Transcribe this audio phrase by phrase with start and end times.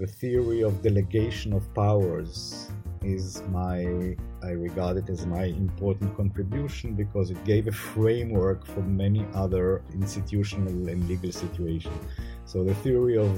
[0.00, 2.70] the theory of delegation of powers
[3.02, 8.80] is my I regard it as my important contribution because it gave a framework for
[8.80, 12.00] many other institutional and legal situations.
[12.46, 13.30] So the theory of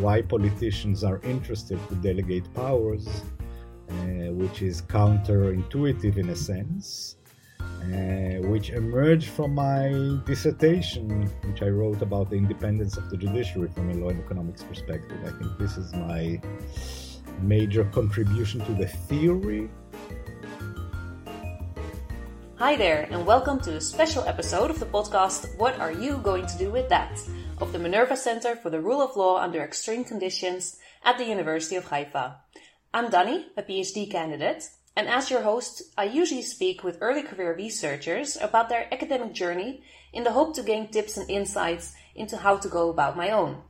[0.00, 3.08] why politicians are interested to delegate powers,
[3.88, 7.16] uh, which is counterintuitive in a sense,
[7.78, 13.68] uh, which emerged from my dissertation, which I wrote about the independence of the judiciary
[13.68, 15.18] from a law and economics perspective.
[15.24, 16.40] I think this is my
[17.40, 19.70] major contribution to the theory.
[22.56, 26.46] Hi there, and welcome to a special episode of the podcast What Are You Going
[26.46, 27.20] to Do with That?
[27.60, 31.76] of the Minerva Center for the Rule of Law Under Extreme Conditions at the University
[31.76, 32.36] of Haifa.
[32.94, 37.54] I'm Dani, a PhD candidate, and as your host, I usually speak with early career
[37.54, 42.56] researchers about their academic journey in the hope to gain tips and insights into how
[42.56, 43.62] to go about my own.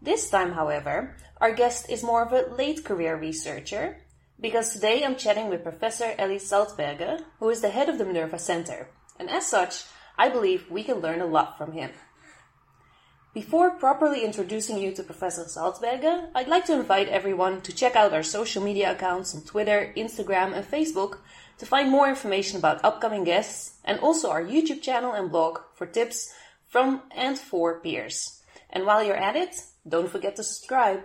[0.00, 3.98] This time, however, our guest is more of a late career researcher
[4.40, 8.38] because today I'm chatting with Professor Eli Salzberger, who is the head of the Minerva
[8.38, 8.88] Center,
[9.18, 9.84] and as such,
[10.18, 11.90] I believe we can learn a lot from him.
[13.36, 18.14] Before properly introducing you to Professor Salzberger, I'd like to invite everyone to check out
[18.14, 21.18] our social media accounts on Twitter, Instagram, and Facebook
[21.58, 25.84] to find more information about upcoming guests and also our YouTube channel and blog for
[25.84, 26.32] tips
[26.66, 28.40] from and for peers.
[28.70, 29.54] And while you're at it,
[29.86, 31.02] don't forget to subscribe.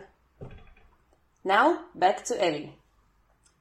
[1.43, 2.69] Now, back to Eli.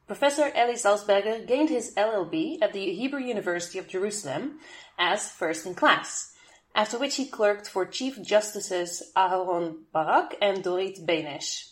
[0.07, 4.61] Professor Eli Salzberger gained his LLB at the Hebrew University of Jerusalem
[4.97, 6.31] as first in class
[6.75, 11.71] after which he clerked for Chief Justices Aharon Barak and Dorit Beinisch.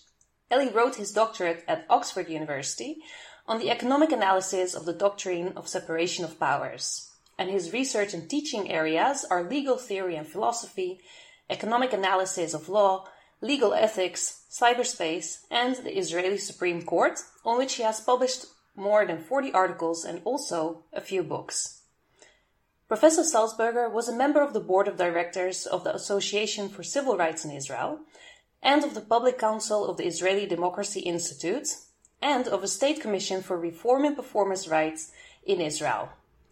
[0.52, 3.02] Eli wrote his doctorate at Oxford University
[3.46, 8.28] on the economic analysis of the doctrine of separation of powers, and his research and
[8.28, 11.00] teaching areas are legal theory and philosophy,
[11.48, 13.06] economic analysis of law,
[13.40, 19.22] legal ethics, cyberspace, and the Israeli Supreme Court, on which he has published more than
[19.22, 21.77] 40 articles and also a few books.
[22.88, 27.18] Professor Salzberger was a member of the board of directors of the Association for Civil
[27.18, 28.00] Rights in Israel
[28.62, 31.68] and of the Public Council of the Israeli Democracy Institute
[32.22, 35.12] and of a state commission for reform and performance rights
[35.44, 36.08] in Israel.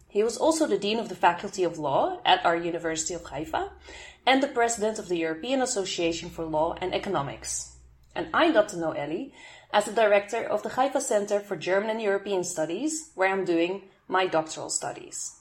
[0.08, 3.72] He was also the dean of the Faculty of Law at our University of Haifa
[4.26, 7.76] and the president of the European Association for Law and Economics.
[8.14, 9.30] And I got to know Eli
[9.72, 13.84] as the director of the Haifa Center for German and European Studies, where I'm doing
[14.06, 15.32] my doctoral studies.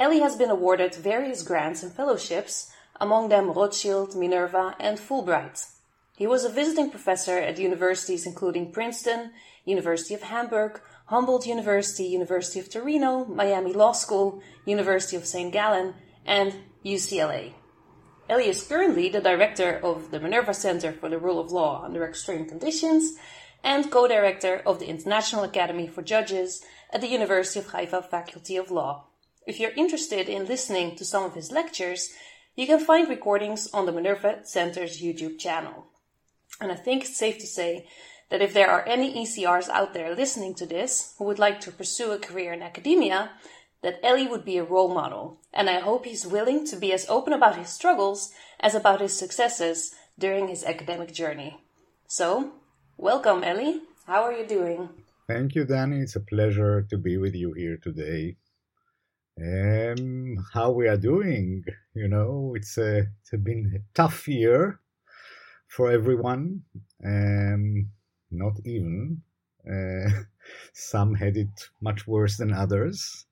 [0.00, 5.66] Eli has been awarded various grants and fellowships, among them Rothschild, Minerva, and Fulbright.
[6.16, 9.32] He was a visiting professor at universities including Princeton,
[9.66, 15.52] University of Hamburg, Humboldt University, University of Torino, Miami Law School, University of St.
[15.52, 15.94] Gallen,
[16.24, 17.52] and UCLA.
[18.30, 22.06] Eli is currently the director of the Minerva Center for the Rule of Law Under
[22.06, 23.18] Extreme Conditions
[23.62, 28.70] and co-director of the International Academy for Judges at the University of Haifa Faculty of
[28.70, 29.09] Law.
[29.46, 32.10] If you're interested in listening to some of his lectures,
[32.56, 35.86] you can find recordings on the Minerva Center's YouTube channel.
[36.60, 37.88] And I think it's safe to say
[38.28, 41.72] that if there are any ECRs out there listening to this who would like to
[41.72, 43.30] pursue a career in academia,
[43.82, 45.40] that Eli would be a role model.
[45.54, 48.30] And I hope he's willing to be as open about his struggles
[48.60, 51.64] as about his successes during his academic journey.
[52.06, 52.52] So,
[52.98, 53.78] welcome, Eli.
[54.06, 54.90] How are you doing?
[55.26, 56.02] Thank you, Dani.
[56.02, 58.36] It's a pleasure to be with you here today
[59.40, 61.64] um, how we are doing.
[61.94, 64.80] You know, it's a it's been a tough year
[65.68, 66.62] for everyone.
[67.04, 67.88] Um,
[68.30, 69.22] not even
[69.68, 70.10] uh,
[70.72, 73.26] some had it much worse than others.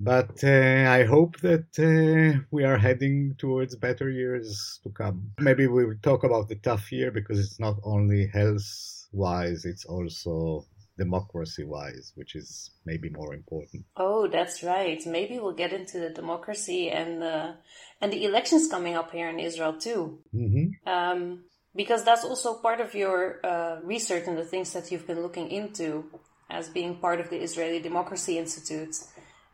[0.00, 5.32] But uh, I hope that uh, we are heading towards better years to come.
[5.40, 9.84] Maybe we will talk about the tough year because it's not only health wise, it's
[9.84, 10.64] also
[10.98, 13.84] democracy wise, which is maybe more important.
[13.96, 15.00] Oh, that's right.
[15.06, 17.54] Maybe we'll get into the democracy and the
[18.00, 20.18] and the elections coming up here in Israel too.
[20.34, 20.66] Mm-hmm.
[20.94, 25.22] Um, because that's also part of your uh, research and the things that you've been
[25.22, 26.04] looking into
[26.50, 28.94] as being part of the Israeli Democracy Institute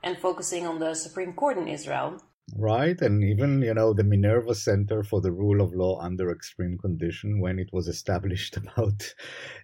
[0.02, 2.22] and focusing on the Supreme Court in Israel
[2.56, 3.00] right?
[3.00, 7.40] And even, you know, the Minerva Center for the Rule of Law under Extreme Condition,
[7.40, 9.14] when it was established about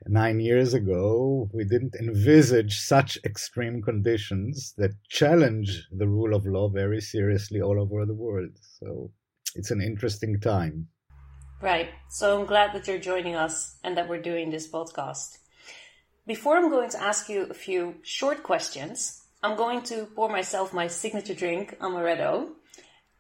[0.07, 6.69] nine years ago, we didn't envisage such extreme conditions that challenge the rule of law
[6.69, 8.51] very seriously all over the world.
[8.79, 9.11] So
[9.55, 10.89] it's an interesting time.
[11.61, 11.91] Right.
[12.09, 15.39] So I'm glad that you're joining us and that we're doing this podcast.
[16.27, 20.73] Before I'm going to ask you a few short questions, I'm going to pour myself
[20.73, 22.53] my signature drink, Amaretto,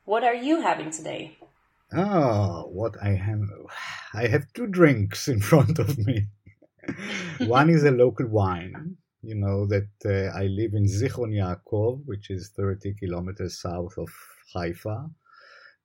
[0.04, 1.36] what are you having today?
[1.92, 3.42] Oh, what I have.
[4.14, 6.26] I have two drinks in front of me.
[7.38, 8.96] One is a local wine.
[9.22, 14.08] You know that uh, I live in Zichron Yaakov, which is 30 kilometers south of
[14.54, 15.10] Haifa.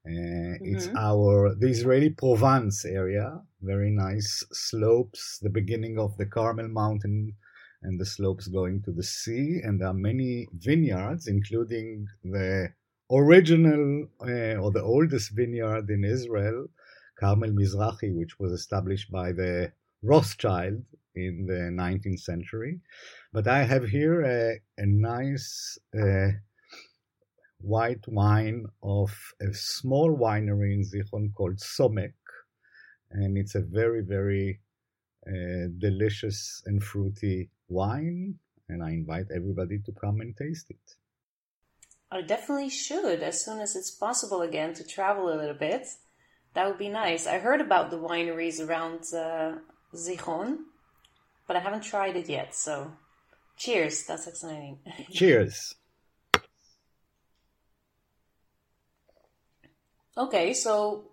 [0.06, 0.76] Uh, mm-hmm.
[0.76, 7.36] It's our the Israeli Provence area, very nice slopes, the beginning of the Carmel Mountain
[7.82, 9.62] and the slopes going to the sea.
[9.64, 12.70] And there are many vineyards, including the
[13.12, 16.68] original uh, or the oldest vineyard in Israel,
[17.20, 19.72] Carmel Mizrahi, which was established by the
[20.02, 20.84] Rothschild
[21.16, 22.80] in the 19th century.
[23.32, 26.30] But I have here a, a nice uh,
[27.60, 29.12] white wine of
[29.42, 32.14] a small winery in Zichron called Somek.
[33.12, 34.60] And it's a very, very
[35.28, 38.36] uh, delicious and fruity wine.
[38.68, 40.96] And I invite everybody to come and taste it.
[42.12, 45.88] I definitely should as soon as it's possible again to travel a little bit.
[46.54, 47.28] That would be nice.
[47.28, 49.60] I heard about the wineries around uh,
[49.94, 50.58] Zichron,
[51.48, 52.56] but I haven't tried it yet.
[52.56, 52.94] So,
[53.58, 54.06] cheers!
[54.06, 54.80] That's exciting.
[55.12, 55.76] Cheers.
[60.18, 61.12] okay, so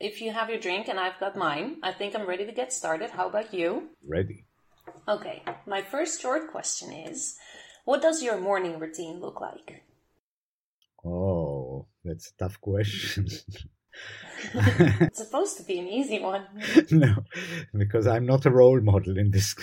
[0.00, 2.72] if you have your drink and I've got mine, I think I'm ready to get
[2.72, 3.10] started.
[3.10, 3.90] How about you?
[4.06, 4.46] Ready.
[5.06, 7.36] Okay, my first short question is
[7.84, 9.82] What does your morning routine look like?
[11.04, 13.28] Oh, that's a tough question.
[14.54, 16.44] it's supposed to be an easy one.
[16.90, 17.24] no,
[17.74, 19.54] because I'm not a role model in this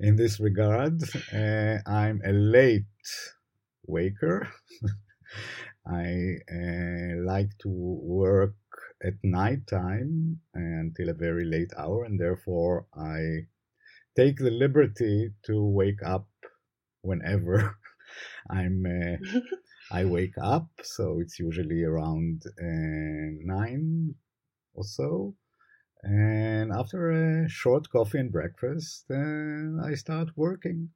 [0.00, 1.02] in this regard.
[1.32, 2.84] Uh, I'm a late
[3.86, 4.48] waker.
[5.86, 8.56] I uh, like to work
[9.04, 13.46] at night time until a very late hour, and therefore I
[14.16, 16.26] take the liberty to wake up
[17.02, 17.76] whenever
[18.50, 19.40] I'm uh,
[19.90, 24.14] I wake up, so it's usually around uh, nine
[24.74, 25.34] or so.
[26.02, 30.90] And after a short coffee and breakfast, I start working.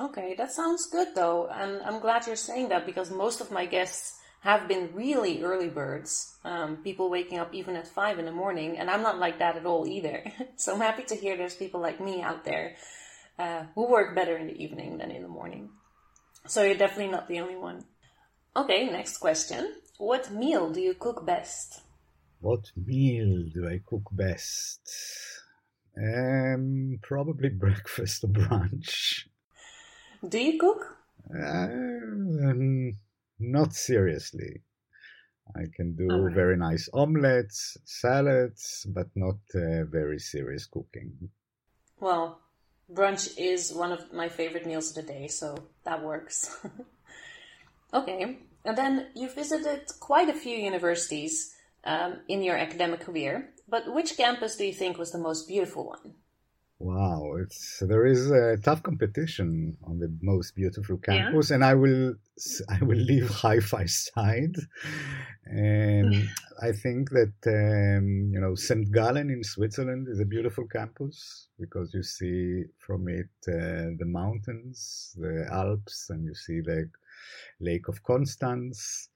[0.00, 1.48] Okay, that sounds good though.
[1.48, 5.68] And I'm glad you're saying that because most of my guests have been really early
[5.68, 9.38] birds, um, people waking up even at five in the morning, and I'm not like
[9.38, 10.24] that at all either.
[10.56, 12.74] so I'm happy to hear there's people like me out there
[13.38, 15.70] uh, who work better in the evening than in the morning.
[16.46, 17.84] So you're definitely not the only one.
[18.54, 19.72] Okay, next question.
[19.98, 21.80] What meal do you cook best?
[22.40, 24.80] What meal do I cook best?
[25.96, 29.26] Um, probably breakfast or brunch.
[30.28, 30.96] Do you cook?
[31.34, 32.92] Um,
[33.38, 34.62] not seriously.
[35.56, 36.34] I can do right.
[36.34, 41.30] very nice omelets, salads, but not uh, very serious cooking.
[42.00, 42.41] Well,
[42.94, 46.56] brunch is one of my favorite meals of the day, so that works.
[47.94, 51.54] okay, and then you visited quite a few universities
[51.84, 55.86] um, in your academic career, but which campus do you think was the most beautiful
[55.86, 56.14] one?
[56.84, 61.54] Wow, it's there is a tough competition on the most beautiful campus, yeah.
[61.54, 62.14] and I will
[62.68, 64.56] I will leave Haifa side.
[65.44, 66.28] And
[66.60, 68.90] I think that um, you know St.
[68.90, 75.14] Gallen in Switzerland is a beautiful campus because you see from it uh, the mountains,
[75.16, 76.90] the Alps, and you see the
[77.60, 79.08] Lake of Constance.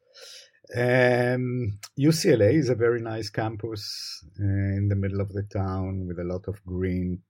[0.72, 6.20] Um, UCLA is a very nice campus uh, in the middle of the town with
[6.20, 7.22] a lot of green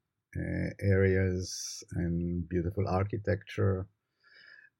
[0.80, 3.86] areas and beautiful architecture.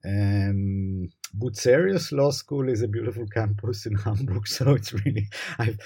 [0.04, 5.78] And Bucerius Law School is a beautiful campus in Hamburg, so it's really I've,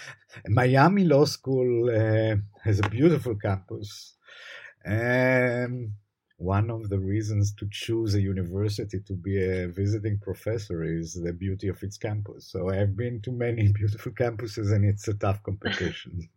[0.48, 4.14] Miami Law School uh, has a beautiful campus.
[4.84, 5.92] And
[6.36, 11.32] one of the reasons to choose a university to be a visiting professor is the
[11.32, 12.50] beauty of its campus.
[12.50, 16.28] So I've been to many beautiful campuses, and it's a tough competition.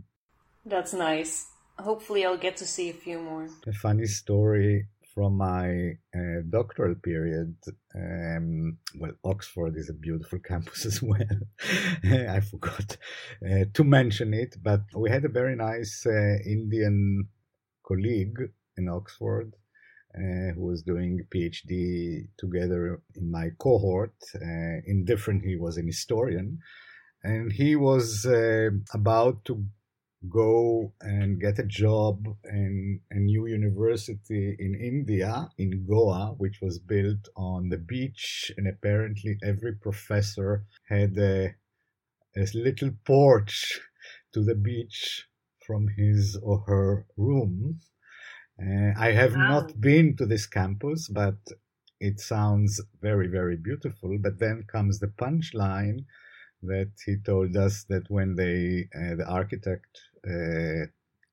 [0.65, 3.47] That's nice hopefully I'll get to see a few more.
[3.67, 7.55] A funny story from my uh, doctoral period.
[7.95, 11.39] Um, well, Oxford is a beautiful campus as well.
[12.03, 12.97] I forgot
[13.45, 17.27] uh, to mention it, but we had a very nice uh, Indian
[17.85, 18.39] colleague
[18.77, 19.53] in Oxford.
[20.15, 24.13] Uh, who was doing PhD together in my cohort?
[24.35, 26.59] Uh, in different, he was an historian,
[27.23, 29.65] and he was uh, about to
[30.29, 36.79] go and get a job in a new university in India, in Goa, which was
[36.79, 38.51] built on the beach.
[38.57, 41.55] And apparently, every professor had a,
[42.35, 43.79] a little porch
[44.33, 45.27] to the beach
[45.65, 47.79] from his or her room.
[48.61, 49.49] Uh, I have wow.
[49.49, 51.37] not been to this campus, but
[51.99, 54.17] it sounds very, very beautiful.
[54.19, 56.05] But then comes the punchline
[56.63, 60.87] that he told us that when they, uh, the architect, uh,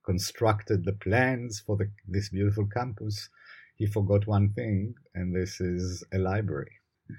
[0.04, 3.28] constructed the plans for the, this beautiful campus,
[3.76, 6.72] he forgot one thing, and this is a library.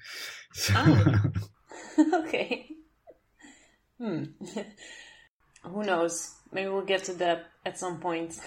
[0.53, 1.31] So, oh.
[2.25, 2.67] okay.
[3.97, 4.23] Hmm.
[5.63, 6.35] Who knows?
[6.51, 8.39] Maybe we'll get to that at some point.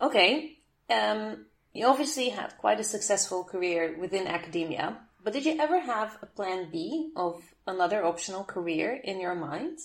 [0.00, 0.58] okay.
[0.90, 6.18] Um, you obviously had quite a successful career within academia, but did you ever have
[6.22, 9.78] a plan B of another optional career in your mind?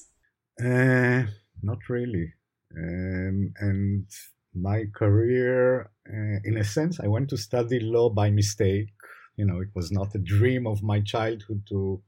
[0.62, 1.24] Uh,
[1.63, 2.34] not really.
[2.77, 4.05] Um, and
[4.53, 8.89] my career, uh, in a sense, I went to study law by mistake.
[9.38, 12.01] You know, it was not a dream of my childhood to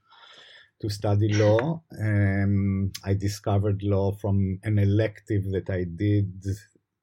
[0.82, 1.84] to study law.
[2.02, 6.44] Um, I discovered law from an elective that I did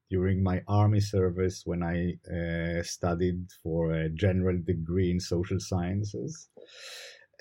[0.09, 6.49] during my army service when I uh, studied for a general degree in social sciences.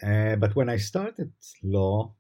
[0.03, 1.33] Uh, but when I started
[1.63, 2.15] law,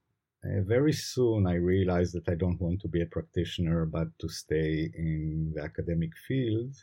[0.44, 4.28] uh, very soon I realized that I don't want to be a practitioner, but to
[4.28, 6.74] stay in the academic field.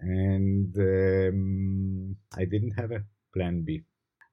[0.00, 3.82] And um, I didn't have a plan B.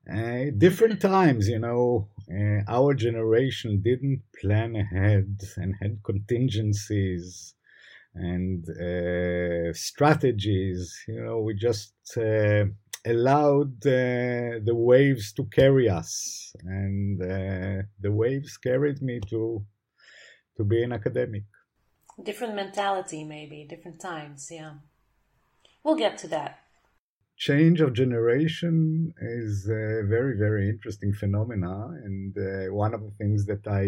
[0.10, 7.57] Uh, different times, you know, uh, our generation didn't plan ahead and had contingencies
[8.20, 11.04] and uh, strategies.
[11.08, 12.66] You know, we just uh,
[13.06, 19.66] allowed uh, the waves to carry us, and uh, the waves carried me to
[20.58, 21.44] to be an academic.
[22.24, 24.50] Different mentality, maybe different times.
[24.52, 24.74] Yeah,
[25.84, 26.67] we'll get to that
[27.38, 31.90] change of generation is a very very interesting phenomena.
[32.04, 33.84] And uh, one of the things that i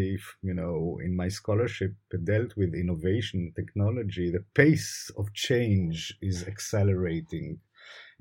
[0.50, 7.60] you know in my scholarship dealt with innovation technology the pace of change is accelerating.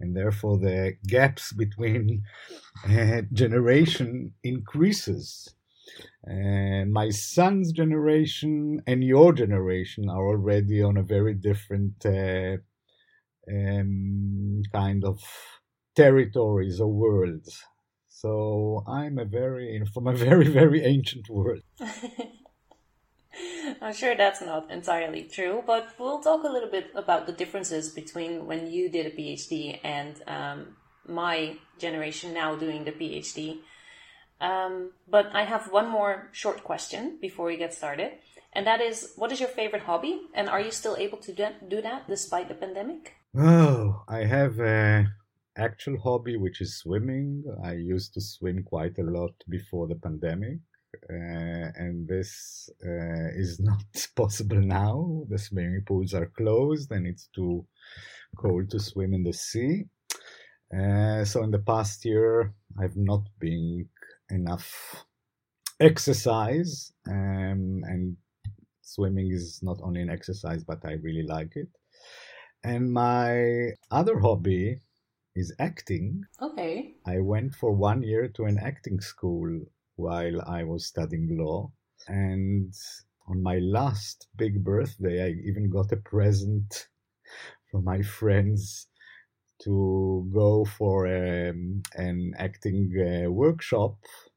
[0.01, 2.25] And therefore the gaps between
[2.89, 5.55] uh, generation increases.
[6.31, 12.59] Uh, my son's generation and your generation are already on a very different uh,
[13.51, 15.21] um, kind of
[15.95, 17.63] territories or worlds.
[18.09, 21.63] So I'm a very from a very very ancient world.
[23.81, 27.91] I'm sure that's not entirely true, but we'll talk a little bit about the differences
[27.91, 30.77] between when you did a PhD and um,
[31.07, 33.59] my generation now doing the PhD.
[34.41, 38.13] Um, but I have one more short question before we get started,
[38.53, 41.83] and that is what is your favorite hobby, and are you still able to do
[41.83, 43.18] that despite the pandemic?
[43.37, 45.07] Oh, I have a
[45.57, 47.45] actual hobby which is swimming.
[47.65, 50.59] I used to swim quite a lot before the pandemic.
[51.11, 53.83] Uh, and this uh, is not
[54.17, 55.25] possible now.
[55.29, 57.67] The swimming pools are closed and it's too
[58.37, 59.85] cold to swim in the sea.
[60.75, 63.89] Uh, so in the past year, I've not been
[64.31, 65.07] enough
[65.81, 68.17] exercise, um, and
[68.83, 71.69] swimming is not only an exercise, but I really like it.
[72.65, 74.81] And my other hobby
[75.37, 76.25] is acting.
[76.43, 76.95] Okay.
[77.07, 79.61] I went for one year to an acting school
[79.97, 81.71] while I was studying law.
[82.09, 82.73] And
[83.29, 86.89] on my last big birthday, I even got a present
[87.71, 88.89] from my friends
[89.63, 93.97] to go for um, an acting uh, workshop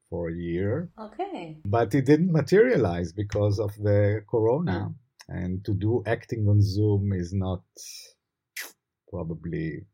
[0.09, 0.89] for a year.
[0.99, 1.57] Okay.
[1.65, 4.93] But it didn't materialize because of the corona.
[5.33, 7.63] And to do acting on Zoom is not
[9.09, 9.85] probably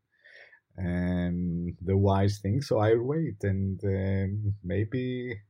[0.78, 2.60] um, the wise thing.
[2.60, 5.40] So I'll wait and um, maybe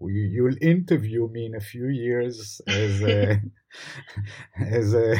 [0.00, 3.40] you'll interview me in a few years as a,
[4.56, 5.16] as a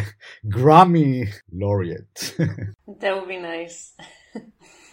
[0.46, 2.34] Grammy laureate.
[3.00, 3.94] that would be nice.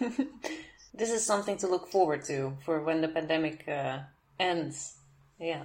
[0.94, 4.00] this is something to look forward to for when the pandemic uh,
[4.38, 4.98] ends.
[5.38, 5.64] Yeah.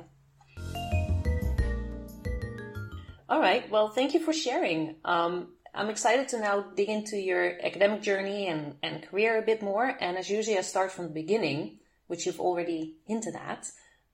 [3.32, 3.72] All right.
[3.72, 4.98] Well, thank you for sharing.
[5.06, 9.62] Um, I'm excited to now dig into your academic journey and, and career a bit
[9.62, 9.86] more.
[10.02, 13.72] And as usually, I start from the beginning, which you've already hinted at.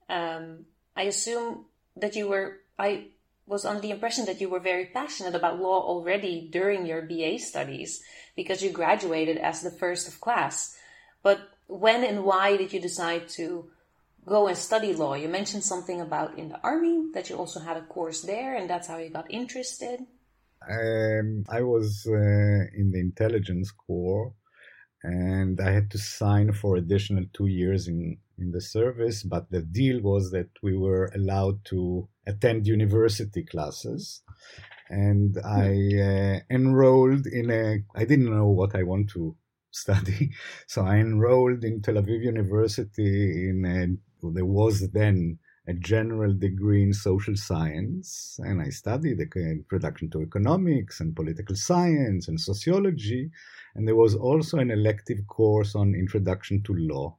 [0.07, 3.07] Um, I assume that you were, I
[3.47, 7.39] was under the impression that you were very passionate about law already during your BA
[7.39, 8.03] studies
[8.36, 10.77] because you graduated as the first of class.
[11.24, 13.71] But when and why did you decide to
[14.27, 15.13] go and study law?
[15.15, 18.69] You mentioned something about in the army that you also had a course there, and
[18.69, 20.01] that's how you got interested.
[20.69, 24.34] Um, I was uh, in the intelligence corps,
[25.03, 29.24] and I had to sign for additional two years in in the service.
[29.24, 34.22] But the deal was that we were allowed to attend university classes,
[34.89, 35.69] and I
[36.10, 37.84] uh, enrolled in a.
[37.96, 39.36] I didn't know what I want to
[39.71, 40.31] study.
[40.67, 46.83] So I enrolled in Tel Aviv University in a, there was then a general degree
[46.83, 53.29] in social science, and I studied introduction to economics and political science and sociology.
[53.75, 57.17] And there was also an elective course on introduction to law.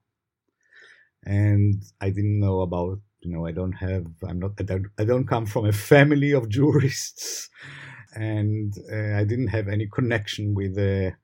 [1.25, 5.05] And I didn't know about, you know, I don't have, I'm not, I don't, I
[5.05, 7.51] don't come from a family of jurists,
[8.15, 11.15] and uh, I didn't have any connection with the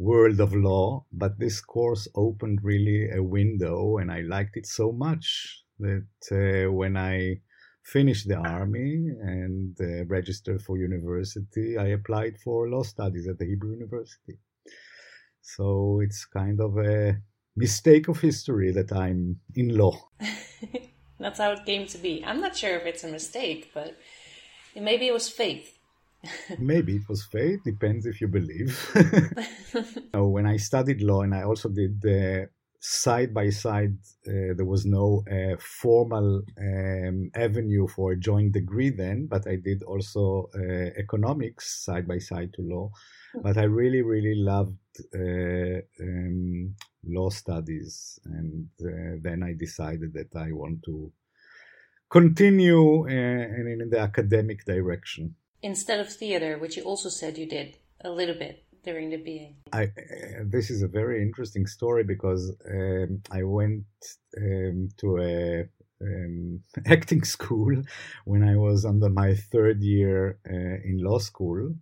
[0.00, 1.04] world of law.
[1.12, 6.72] But this course opened really a window, and I liked it so much that uh,
[6.72, 7.40] when I
[7.84, 13.46] finished the army and uh, registered for university, I applied for law studies at the
[13.46, 14.38] Hebrew University.
[15.42, 17.16] So it's kind of a
[17.56, 19.96] mistake of history that I'm in law.
[21.18, 22.24] That's how it came to be.
[22.24, 23.98] I'm not sure if it's a mistake, but
[24.74, 25.79] maybe it was faith.
[26.58, 28.78] Maybe it was fate, depends if you believe.
[30.14, 32.48] when I studied law and I also did the
[32.80, 33.96] side by side,
[34.26, 39.56] uh, there was no uh, formal um, avenue for a joint degree then, but I
[39.56, 42.90] did also uh, economics side by side to law.
[43.34, 43.40] Hmm.
[43.42, 44.78] But I really, really loved
[45.14, 46.74] uh, um,
[47.04, 51.12] law studies, and uh, then I decided that I want to
[52.10, 55.36] continue uh, in the academic direction.
[55.62, 59.76] Instead of theater, which you also said you did a little bit during the BA?
[59.76, 63.84] I, uh, this is a very interesting story because um, I went
[64.38, 65.64] um, to a
[66.02, 67.82] um, acting school
[68.24, 71.74] when I was under my third year uh, in law school.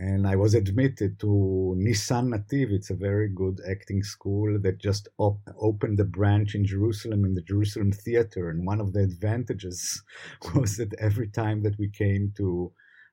[0.00, 2.70] And I was admitted to Nissan Nativ.
[2.70, 7.34] It's a very good acting school that just op- opened a branch in Jerusalem in
[7.34, 8.48] the Jerusalem Theater.
[8.48, 10.00] And one of the advantages
[10.54, 12.70] was that every time that we came to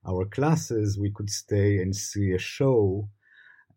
[0.07, 3.09] our classes, we could stay and see a show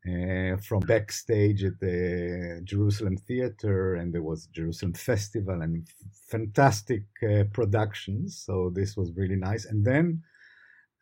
[0.07, 5.95] uh, from backstage at the Jerusalem Theater, and there was Jerusalem Festival and f-
[6.31, 8.43] fantastic uh, productions.
[8.45, 9.65] So this was really nice.
[9.65, 10.23] And then,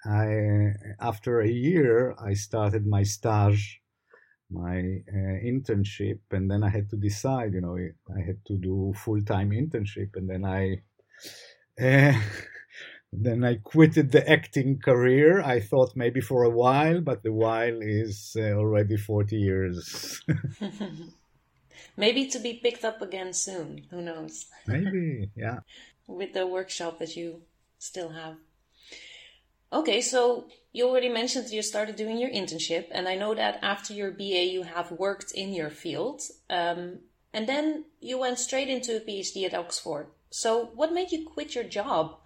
[0.05, 3.81] I, after a year, I started my stage,
[4.51, 7.55] my uh, internship, and then I had to decide.
[7.55, 10.83] You know, I had to do full time internship, and then I.
[13.13, 15.41] Then I quitted the acting career.
[15.41, 20.23] I thought maybe for a while, but the while is uh, already 40 years.
[21.97, 23.87] maybe to be picked up again soon.
[23.91, 24.47] Who knows?
[24.67, 25.61] maybe, yeah.
[26.07, 27.43] With the workshop that you
[27.79, 28.37] still have.
[29.73, 33.93] Okay, so you already mentioned you started doing your internship, and I know that after
[33.93, 37.01] your BA you have worked in your field, um,
[37.33, 40.07] and then you went straight into a PhD at Oxford.
[40.31, 42.17] So, what made you quit your job?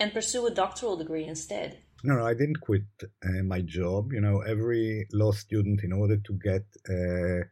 [0.00, 1.78] And pursue a doctoral degree instead?
[2.04, 4.12] No, no, I didn't quit uh, my job.
[4.12, 7.42] You know, every law student, in order to get uh,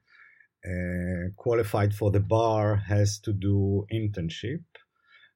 [0.69, 4.65] uh, qualified for the bar, has to do internship.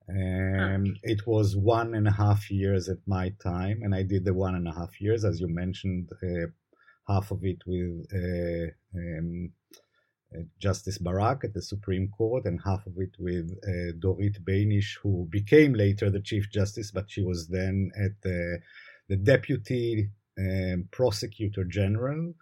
[0.08, 0.92] Um, huh.
[1.02, 4.54] It was one and a half years at my time, and I did the one
[4.54, 6.46] and a half years, as you mentioned, uh,
[7.08, 9.52] half of it with uh, um,
[10.58, 15.26] Justice Barak at the Supreme Court, and half of it with uh, Dorit Beinisch, who
[15.30, 18.60] became later the Chief Justice, but she was then at the,
[19.08, 22.34] the Deputy um, Prosecutor General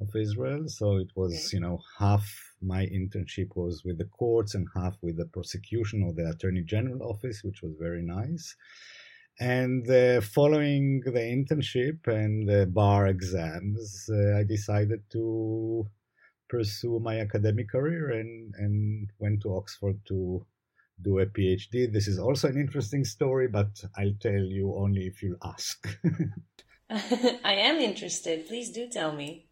[0.00, 0.64] of Israel.
[0.68, 2.24] So it was, you know, half
[2.60, 7.02] my internship was with the courts and half with the prosecution or the Attorney General
[7.02, 8.54] office, which was very nice.
[9.40, 15.88] And uh, following the internship and the bar exams, uh, I decided to
[16.52, 20.44] pursue my academic career and, and went to Oxford to
[21.00, 21.90] do a PhD.
[21.90, 25.78] This is also an interesting story, but I'll tell you only if you ask.
[26.90, 28.46] I am interested.
[28.46, 29.46] Please do tell me.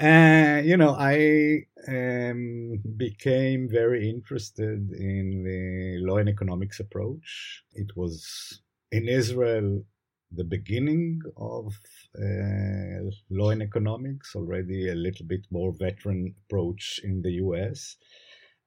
[0.00, 7.64] Uh, you know, I um, became very interested in the law and economics approach.
[7.72, 9.82] It was in Israel
[10.30, 11.74] the beginning of
[12.18, 17.96] uh, law and economics, already a little bit more veteran approach in the US.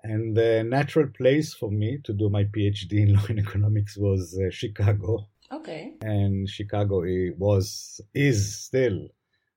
[0.03, 4.39] And the natural place for me to do my PhD in law and economics was
[4.39, 5.27] uh, Chicago.
[5.51, 5.93] Okay.
[6.01, 7.03] And Chicago
[7.37, 9.09] was is still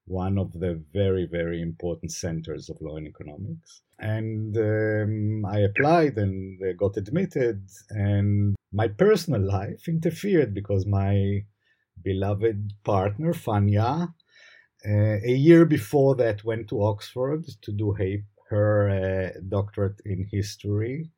[0.07, 3.81] one of the very very important centers of law and economics.
[3.97, 11.45] And um, I applied and got admitted, and my personal life interfered because my
[12.01, 14.13] beloved partner, Fania.
[14.87, 17.95] Uh, a year before that, went to Oxford to do
[18.49, 21.11] her uh, doctorate in history.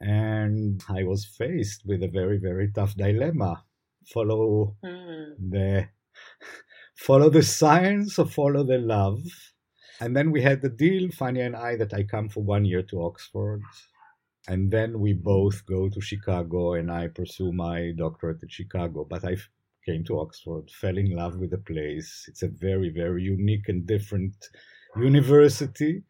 [0.00, 3.64] And I was faced with a very, very tough dilemma.
[4.12, 5.34] Follow mm.
[5.38, 5.88] the
[6.96, 9.22] follow the science or follow the love.
[10.00, 12.82] and then we had the deal, Fania and I, that I come for one year
[12.82, 13.62] to Oxford.
[14.48, 19.06] And then we both go to Chicago and I pursue my doctorate at Chicago.
[19.08, 19.36] But I
[19.84, 22.26] came to Oxford, fell in love with the place.
[22.28, 24.34] It's a very, very unique and different
[24.96, 26.02] university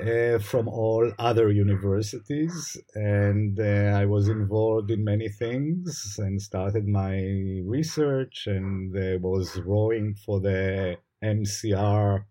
[0.00, 2.76] uh, from all other universities.
[2.94, 7.14] And uh, I was involved in many things and started my
[7.64, 12.24] research and uh, was rowing for the MCR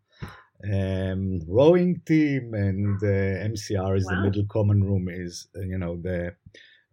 [0.64, 4.16] um, rowing team, and uh, MCR is wow.
[4.16, 6.36] the Middle Common Room, is uh, you know the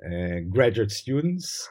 [0.04, 1.68] uh, graduate students,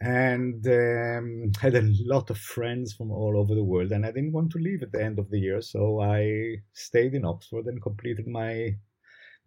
[0.00, 3.92] and um, had a lot of friends from all over the world.
[3.92, 7.14] And I didn't want to leave at the end of the year, so I stayed
[7.14, 8.76] in Oxford and completed my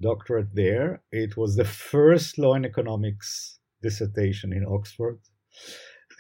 [0.02, 1.02] doctorate there.
[1.12, 5.20] It was the first law and economics dissertation in Oxford.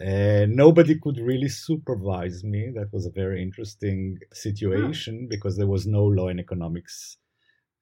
[0.01, 2.71] Uh, nobody could really supervise me.
[2.73, 7.17] That was a very interesting situation because there was no law and economics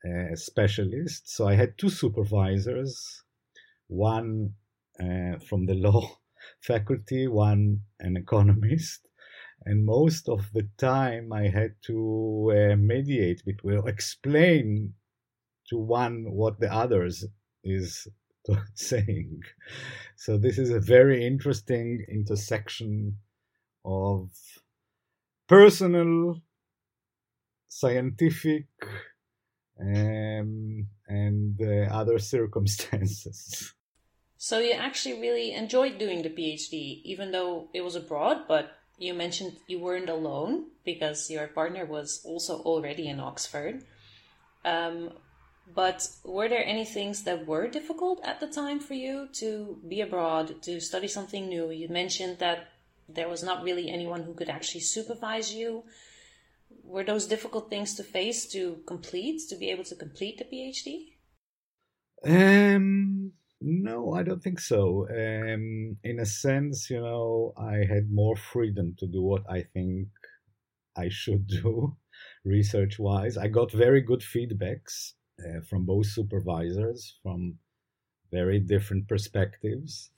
[0.03, 1.29] uh, specialist.
[1.29, 3.23] So I had two supervisors,
[3.87, 4.53] one
[4.99, 6.17] uh, from the law
[6.61, 9.07] faculty, one an economist.
[9.65, 14.93] And most of the time I had to uh, mediate between, explain
[15.69, 17.25] to one what the others
[17.63, 18.07] is
[18.75, 19.41] saying.
[20.15, 23.17] So this is a very interesting intersection
[23.83, 24.29] of
[25.47, 26.41] personal,
[27.67, 28.67] scientific,
[29.79, 33.73] um, and uh, other circumstances.
[34.37, 39.13] So you actually really enjoyed doing the PhD, even though it was abroad, but you
[39.13, 43.83] mentioned you weren't alone because your partner was also already in Oxford.
[44.63, 45.11] Um,
[45.73, 50.01] but were there any things that were difficult at the time for you to be
[50.01, 51.71] abroad, to study something new?
[51.71, 52.69] You mentioned that
[53.09, 55.83] there was not really anyone who could actually supervise you.
[56.83, 61.13] Were those difficult things to face to complete, to be able to complete the PhD?
[62.25, 65.07] Um, no, I don't think so.
[65.09, 70.09] Um, in a sense, you know, I had more freedom to do what I think
[70.95, 71.97] I should do
[72.45, 73.37] research wise.
[73.37, 77.57] I got very good feedbacks uh, from both supervisors from
[78.31, 80.11] very different perspectives.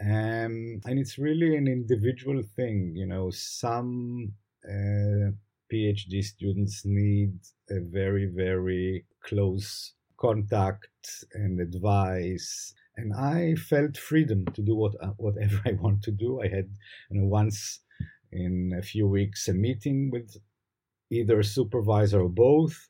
[0.00, 2.94] Um, and it's really an individual thing.
[2.96, 4.32] You know, some
[4.64, 5.30] uh,
[5.72, 7.38] PhD students need
[7.70, 9.94] a very, very close
[10.26, 12.74] contact and advice.
[12.96, 16.40] And I felt freedom to do what uh, whatever I want to do.
[16.40, 16.68] I had
[17.10, 17.80] you know, once
[18.32, 20.36] in a few weeks a meeting with
[21.10, 22.88] either a supervisor or both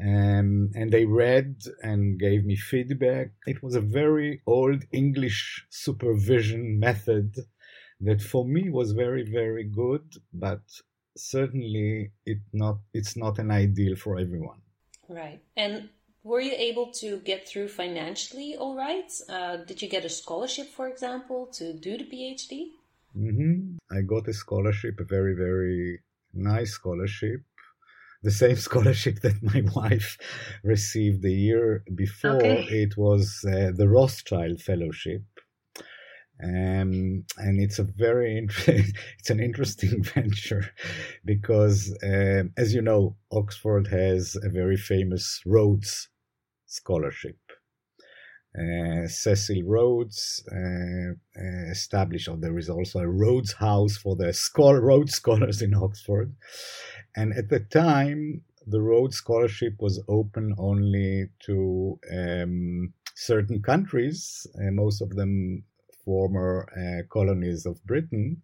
[0.00, 3.32] um, and they read and gave me feedback.
[3.46, 7.34] It was a very old English supervision method
[8.00, 10.62] that for me was very, very good, but
[11.16, 14.60] certainly it not it's not an ideal for everyone.
[15.08, 15.42] Right.
[15.56, 15.90] And
[16.22, 19.10] were you able to get through financially all right?
[19.28, 22.70] Uh, did you get a scholarship, for example, to do the PhD?
[23.16, 23.76] Mm-hmm.
[23.90, 26.00] I got a scholarship, a very, very
[26.32, 27.40] nice scholarship
[28.22, 30.18] the same scholarship that my wife
[30.62, 32.36] received the year before.
[32.36, 32.64] Okay.
[32.68, 35.22] It was uh, the Rothschild Fellowship.
[36.42, 40.70] Um, and it's a very interesting, it's an interesting venture
[41.24, 46.08] because, uh, as you know, Oxford has a very famous Rhodes
[46.70, 47.38] Scholarship.
[48.58, 54.32] Uh, Cecil Rhodes uh, uh, established, or there is also a Rhodes House for the
[54.82, 56.34] Rhodes scholars in Oxford.
[57.14, 64.70] And at the time, the Rhodes Scholarship was open only to um, certain countries, uh,
[64.72, 65.64] most of them
[66.04, 68.42] former uh, colonies of Britain,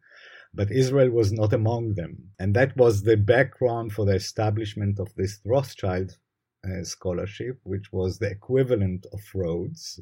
[0.55, 2.31] but Israel was not among them.
[2.39, 6.17] And that was the background for the establishment of this Rothschild
[6.83, 10.00] scholarship, which was the equivalent of Rhodes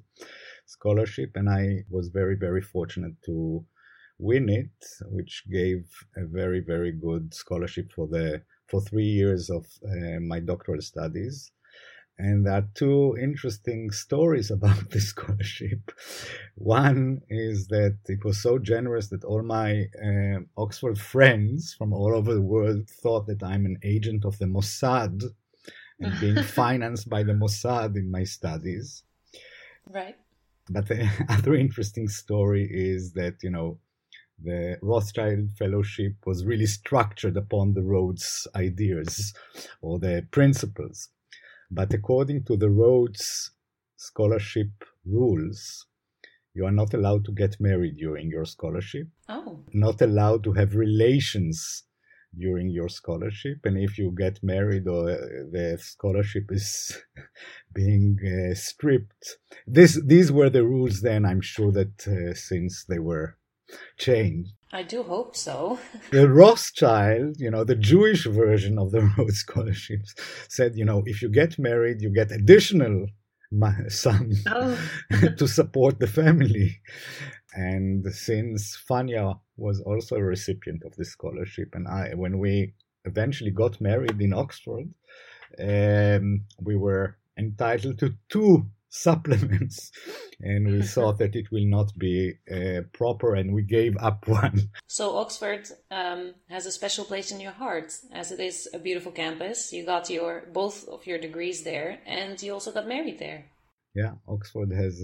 [0.66, 1.32] scholarship.
[1.34, 3.64] And I was very, very fortunate to
[4.18, 5.84] win it, which gave
[6.16, 11.50] a very, very good scholarship for the for three years of uh, my doctoral studies.
[12.16, 15.90] And there are two interesting stories about this scholarship.
[16.54, 22.14] One is that it was so generous that all my uh, Oxford friends from all
[22.14, 25.24] over the world thought that I'm an agent of the Mossad
[26.20, 29.02] being financed by the Mossad in my studies.
[29.88, 30.16] Right.
[30.70, 33.78] But the other interesting story is that, you know,
[34.42, 39.32] the Rothschild Fellowship was really structured upon the Rhodes ideas
[39.80, 41.08] or the principles.
[41.70, 43.52] But according to the Rhodes
[43.96, 44.70] scholarship
[45.06, 45.86] rules,
[46.54, 49.08] you are not allowed to get married during your scholarship.
[49.28, 49.60] Oh.
[49.72, 51.84] Not allowed to have relations
[52.38, 55.16] during your scholarship and if you get married or uh,
[55.50, 56.98] the scholarship is
[57.74, 59.38] being uh, stripped.
[59.66, 63.36] This these were the rules then i'm sure that uh, since they were
[63.96, 64.52] changed.
[64.72, 65.78] I do hope so.
[66.10, 70.14] The rothschild you know the jewish version of the rhodes scholarships
[70.48, 73.06] said you know if you get married you get additional
[73.88, 74.78] sum oh.
[75.38, 76.80] to support the family
[77.54, 83.52] and since Fania was also a recipient of this scholarship, and I, when we eventually
[83.52, 84.92] got married in Oxford,
[85.60, 89.90] um, we were entitled to two supplements,
[90.40, 94.70] and we thought that it will not be uh, proper, and we gave up one.
[94.86, 99.12] So Oxford um, has a special place in your heart, as it is a beautiful
[99.12, 99.72] campus.
[99.72, 103.46] You got your both of your degrees there, and you also got married there
[103.94, 105.00] yeah oxford has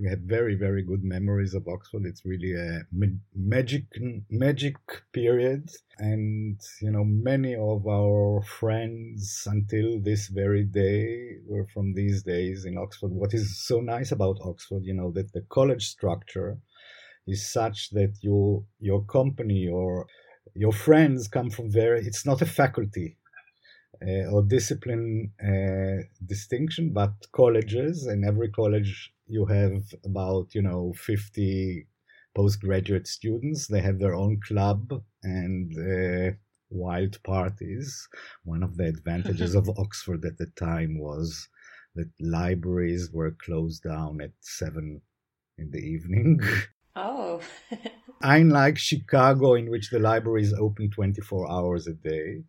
[0.00, 2.04] we had very very good memories of oxford.
[2.04, 3.84] It's really a ma- magic
[4.30, 4.76] magic
[5.12, 5.70] period.
[5.98, 12.64] And you know many of our friends until this very day were from these days
[12.64, 13.12] in oxford.
[13.12, 16.58] What is so nice about oxford you know that the college structure
[17.26, 20.06] is such that your your company or
[20.54, 23.16] your friends come from very it's not a faculty
[24.00, 28.06] uh, or discipline uh, distinction, but colleges.
[28.06, 31.86] In every college, you have about you know 50
[32.34, 33.66] postgraduate students.
[33.66, 36.34] They have their own club and uh,
[36.70, 38.08] wild parties.
[38.44, 41.48] One of the advantages of Oxford at the time was
[41.94, 45.02] that libraries were closed down at seven
[45.58, 46.40] in the evening.
[46.96, 47.40] Oh.
[48.22, 52.44] Unlike Chicago, in which the library is open 24 hours a day,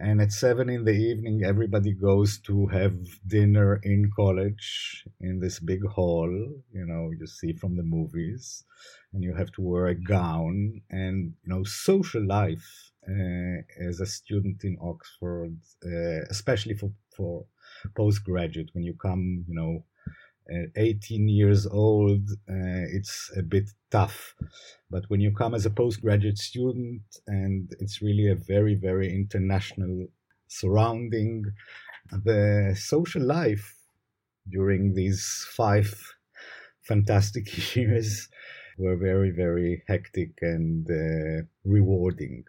[0.00, 2.94] and at seven in the evening everybody goes to have
[3.26, 6.28] dinner in college in this big hall
[6.72, 8.64] you know you see from the movies
[9.12, 14.06] and you have to wear a gown and you know social life uh, as a
[14.06, 17.44] student in oxford uh, especially for for
[17.96, 18.70] postgraduate.
[18.72, 19.84] When you come you know
[20.76, 24.34] 18 years old, uh, it's a bit tough.
[24.90, 30.08] But when you come as a postgraduate student, and it's really a very, very international
[30.48, 31.44] surrounding,
[32.10, 33.74] the social life
[34.48, 36.14] during these five
[36.82, 38.28] fantastic years
[38.78, 42.44] were very, very hectic and uh, rewarding.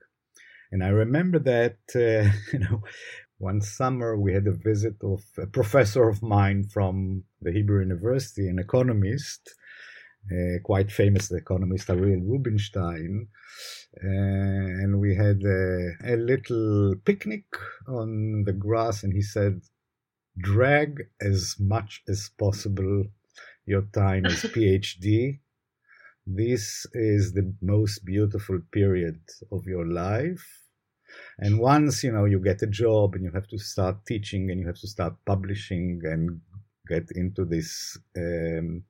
[0.72, 2.84] And I remember that, uh, you know,
[3.38, 8.48] one summer we had a visit of a professor of mine from the Hebrew University,
[8.48, 9.56] an economist,
[10.32, 13.28] uh, quite famous economist Ariel Rubinstein,
[14.04, 17.46] uh, and we had a, a little picnic
[17.88, 19.62] on the grass, and he said,
[20.38, 23.06] "Drag as much as possible
[23.66, 25.40] your time as PhD."
[26.26, 29.20] This is the most beautiful period
[29.52, 30.65] of your life
[31.40, 34.60] and once you know you get a job and you have to start teaching and
[34.60, 36.42] you have to start publishing and
[36.88, 38.84] get into this um,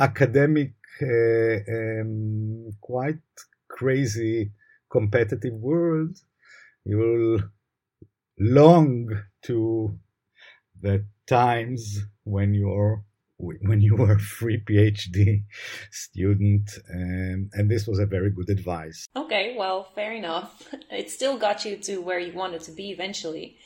[0.00, 0.72] academic,
[1.02, 3.18] uh, um, quite
[3.68, 4.50] crazy
[4.90, 6.16] competitive world,
[6.84, 7.40] you will
[8.38, 9.10] long
[9.42, 9.98] to
[10.80, 13.02] the times when you're
[13.38, 15.42] when you were a free PhD
[15.90, 19.08] student, um, and this was a very good advice.
[19.16, 20.68] Okay, well, fair enough.
[20.90, 23.56] It still got you to where you wanted to be eventually.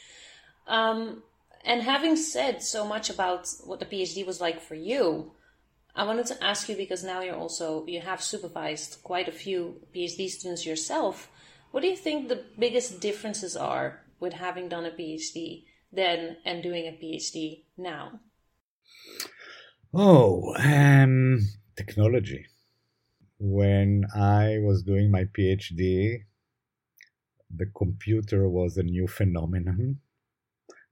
[0.66, 1.22] Um,
[1.64, 5.32] and having said so much about what the PhD was like for you,
[5.94, 9.80] I wanted to ask you because now you're also you have supervised quite a few
[9.94, 11.28] PhD students yourself.
[11.70, 16.62] What do you think the biggest differences are with having done a PhD then and
[16.62, 18.20] doing a PhD now?
[19.94, 21.40] Oh, um,
[21.76, 22.46] technology.
[23.38, 26.24] When I was doing my PhD,
[27.54, 30.00] the computer was a new phenomenon.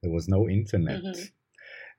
[0.01, 1.03] There was no internet.
[1.03, 1.21] Mm-hmm.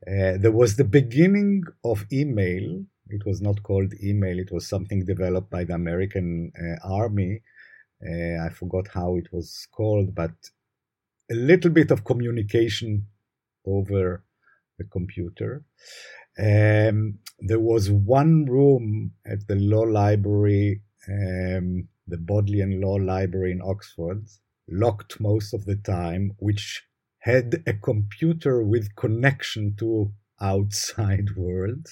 [0.07, 2.85] Uh, there was the beginning of email.
[3.09, 7.43] It was not called email, it was something developed by the American uh, Army.
[8.05, 10.33] Uh, I forgot how it was called, but
[11.31, 13.07] a little bit of communication
[13.65, 14.25] over
[14.79, 15.65] the computer.
[16.39, 23.61] Um, there was one room at the law library, um, the Bodleian Law Library in
[23.63, 24.25] Oxford,
[24.69, 26.85] locked most of the time, which
[27.21, 31.87] had a computer with connection to outside world.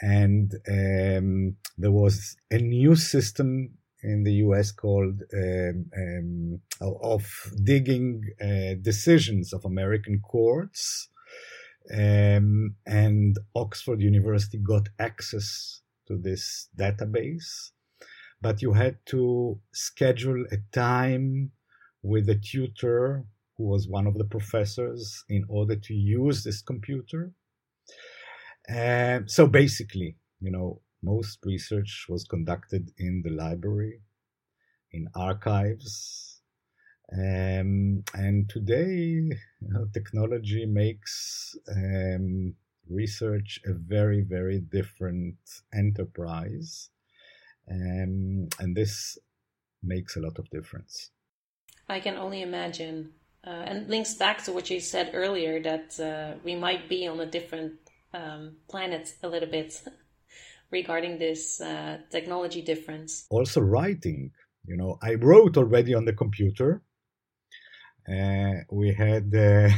[0.00, 8.22] And um, there was a new system in the US called um, um, of digging
[8.40, 11.08] uh, decisions of American courts
[11.92, 17.70] um, and Oxford University got access to this database,
[18.40, 21.52] but you had to schedule a time
[22.02, 23.24] with a tutor
[23.56, 27.32] who was one of the professors in order to use this computer.
[29.26, 34.00] so basically, you know, most research was conducted in the library,
[34.92, 36.35] in archives.
[37.12, 42.54] Um, and today, you know, technology makes um,
[42.88, 45.36] research a very, very different
[45.72, 46.90] enterprise.
[47.70, 49.18] Um, and this
[49.82, 51.10] makes a lot of difference.
[51.88, 53.12] I can only imagine.
[53.46, 57.20] Uh, and links back to what you said earlier that uh, we might be on
[57.20, 57.74] a different
[58.12, 59.80] um, planet a little bit
[60.72, 63.26] regarding this uh, technology difference.
[63.30, 64.32] Also, writing.
[64.66, 66.82] You know, I wrote already on the computer.
[68.08, 69.68] Uh, we had uh,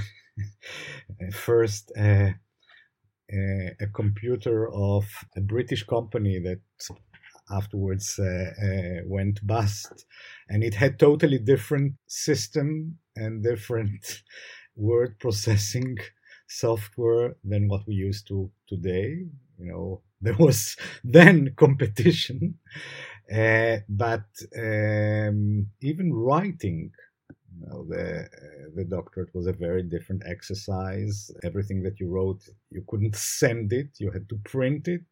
[1.33, 2.31] first uh,
[3.33, 5.05] a computer of
[5.37, 6.61] a British company that
[7.51, 8.25] afterwards uh,
[8.63, 10.07] uh, went bust.
[10.49, 14.23] And it had totally different system and different
[14.77, 15.99] word processing
[16.49, 19.27] software than what we used to today.
[19.59, 22.59] You know there was then competition.
[23.33, 24.25] Uh, but
[24.57, 26.91] um, even writing
[27.61, 31.31] you know, the uh, the doctorate was a very different exercise.
[31.43, 33.91] Everything that you wrote you couldn't send it.
[33.99, 35.07] You had to print it.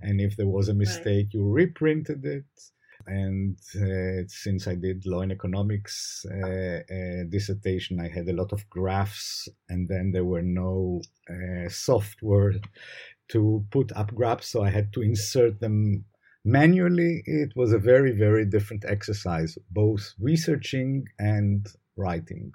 [0.00, 1.34] And if there was a mistake, right.
[1.34, 2.44] you reprinted it.
[3.06, 8.52] And uh, since I did law and economics uh, uh, dissertation, I had a lot
[8.52, 12.54] of graphs, and then there were no uh, software
[13.28, 16.04] to put up graphs, so I had to insert them
[16.44, 17.22] manually.
[17.26, 22.52] It was a very, very different exercise, both researching and writing.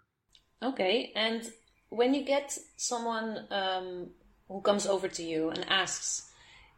[0.62, 1.50] Okay, and
[1.90, 4.12] when you get someone um,
[4.48, 6.30] who comes over to you and asks,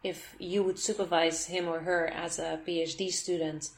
[0.04, 3.70] if you would supervise him or her as a PhD student,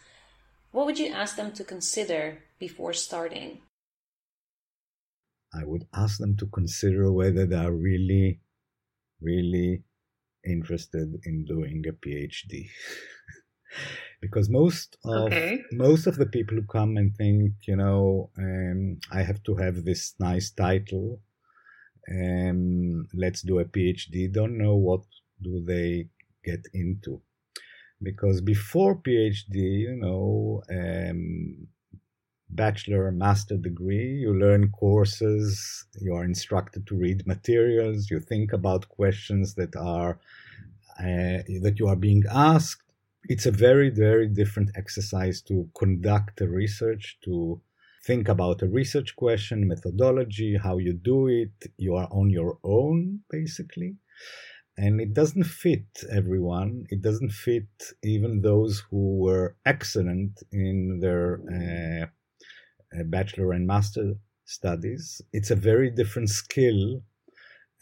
[0.72, 3.62] what would you ask them to consider before starting?
[5.54, 8.40] I would ask them to consider whether they are really,
[9.22, 9.84] really
[10.46, 12.70] interested in doing a PhD.
[14.22, 15.64] because most of okay.
[15.72, 19.84] most of the people who come and think, you know, um, I have to have
[19.84, 21.20] this nice title,
[22.10, 25.02] um, let's do a PhD, don't know what
[25.42, 26.08] do they
[26.44, 27.22] get into
[28.04, 31.68] because before phd you know um,
[32.50, 38.88] bachelor master degree you learn courses you are instructed to read materials you think about
[38.90, 40.20] questions that are
[41.00, 42.83] uh, that you are being asked
[43.30, 47.62] it's a very very different exercise to conduct a research to
[48.06, 53.20] think about a research question methodology how you do it you are on your own
[53.30, 53.96] basically
[54.78, 56.86] and it doesn't fit everyone.
[56.90, 57.68] It doesn't fit
[58.04, 62.06] even those who were excellent in their uh,
[63.00, 64.14] uh, bachelor and master
[64.46, 65.22] studies.
[65.32, 67.02] It's a very different skill,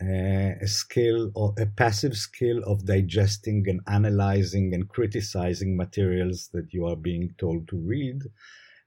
[0.02, 6.86] a skill or a passive skill of digesting and analyzing and criticizing materials that you
[6.86, 8.24] are being told to read,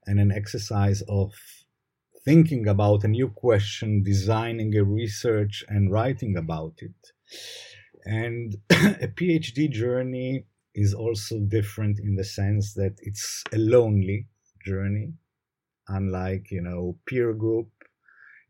[0.06, 1.32] and an exercise of
[2.24, 7.12] thinking about a new question, designing a research, and writing about it.
[8.04, 14.28] And a PhD journey is also different in the sense that it's a lonely
[14.64, 15.14] journey,
[15.88, 17.70] unlike, you know, peer group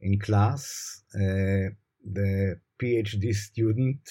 [0.01, 1.03] in class.
[1.15, 1.71] Uh,
[2.05, 4.09] the PhD student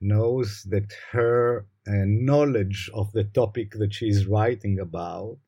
[0.00, 5.38] knows that her uh, knowledge of the topic that she is writing about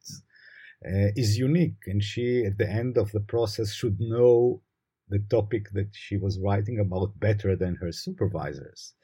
[0.87, 4.63] uh, is unique, and she, at the end of the process, should know
[5.09, 8.95] the topic that she was writing about better than her supervisors.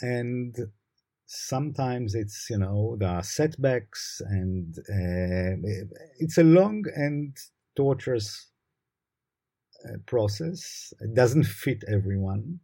[0.00, 0.54] And
[1.26, 5.68] sometimes it's, you know, there are setbacks and uh,
[6.18, 7.36] it's a long and
[7.76, 8.50] torturous
[10.06, 10.92] process.
[11.00, 12.60] It doesn't fit everyone.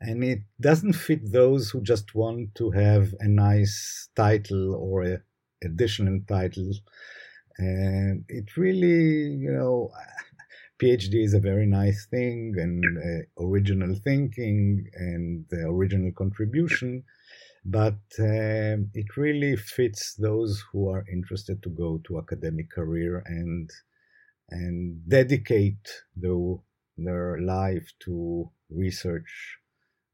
[0.00, 5.22] And it doesn't fit those who just want to have a nice title or a
[5.62, 6.70] additional title.
[7.58, 9.90] And it really, you know,
[10.82, 17.04] PhD is a very nice thing and uh, original thinking and uh, original contribution,
[17.64, 23.70] but uh, it really fits those who are interested to go to academic career and
[24.50, 26.58] and dedicate the,
[26.98, 29.58] their life to research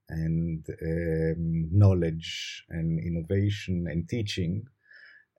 [0.08, 4.64] and um, knowledge and innovation and teaching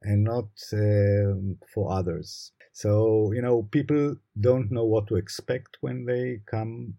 [0.03, 2.51] and not um, for others.
[2.73, 6.95] So, you know, people don't know what to expect when they come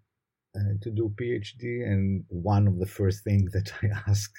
[0.56, 1.86] uh, to do PhD.
[1.86, 4.30] And one of the first things that I ask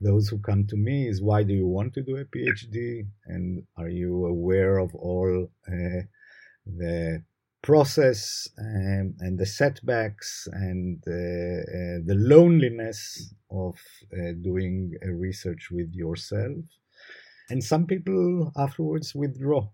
[0.00, 3.06] those who come to me is, why do you want to do a PhD?
[3.26, 6.02] And are you aware of all uh,
[6.66, 7.22] the
[7.62, 13.74] process and, and the setbacks and uh, uh, the loneliness of
[14.12, 16.64] uh, doing research with yourself.
[17.48, 19.68] And some people afterwards withdraw.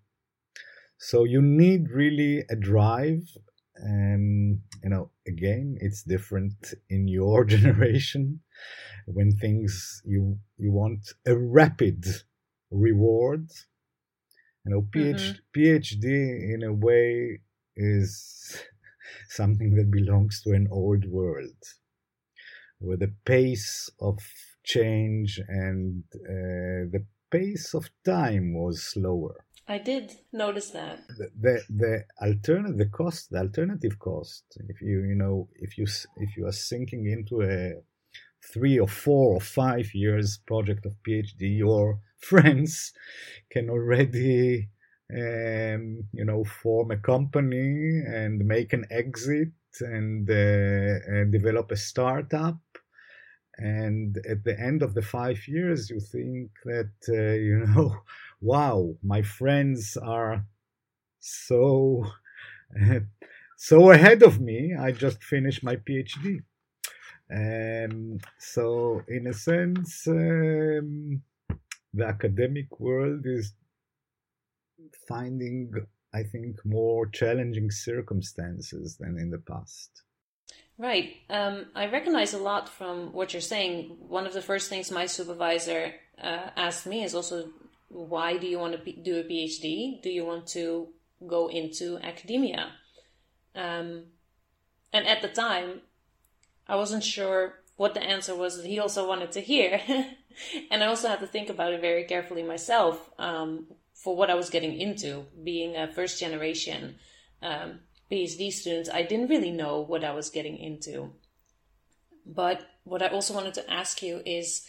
[0.99, 3.23] So you need really a drive.
[3.77, 8.41] And, you know, again, it's different in your generation
[9.07, 12.05] when things you, you want a rapid
[12.71, 13.49] reward.
[14.71, 15.61] You know, PhD, mm-hmm.
[15.61, 17.41] PhD in a way
[17.77, 18.63] is
[19.29, 21.57] something that belongs to an old world
[22.79, 24.19] where the pace of
[24.63, 29.45] change and uh, the pace of time was slower.
[29.67, 31.01] I did notice that.
[31.19, 35.87] The, the the alternative the cost the alternative cost if you you know if you
[36.17, 37.75] if you are sinking into a
[38.53, 42.01] three or four or five years project of PhD your
[42.31, 42.93] friends
[43.51, 44.69] can already
[45.13, 49.51] um, you know, form a company and make an exit
[49.81, 50.35] and, uh,
[51.13, 52.59] and develop a startup.
[53.59, 57.13] And at the end of the five years, you think that, uh,
[57.49, 58.03] you know,
[58.41, 60.47] wow, my friends are
[61.21, 62.07] so,
[63.57, 64.75] so ahead of me.
[64.79, 66.43] I just finished my PhD.
[67.33, 71.23] Um, so, in a sense, um,
[71.93, 73.53] the academic world is
[75.09, 75.73] finding,
[76.15, 80.03] I think, more challenging circumstances than in the past.
[80.79, 81.17] Right.
[81.29, 83.97] Um, I recognize a lot from what you're saying.
[84.09, 87.51] One of the first things my supervisor uh, asked me is also,
[87.89, 90.01] why do you want to do a PhD?
[90.01, 90.89] Do you want to
[91.27, 92.73] go into academia?
[93.55, 94.05] Um,
[94.93, 95.83] and at the time,
[96.67, 99.81] I wasn't sure what the answer was that he also wanted to hear.
[100.71, 103.09] and I also had to think about it very carefully myself.
[103.19, 106.97] Um, for what I was getting into, being a first generation
[107.41, 107.81] um,
[108.13, 111.13] PhD student, I didn't really know what I was getting into.
[112.27, 114.67] But what I also wanted to ask you is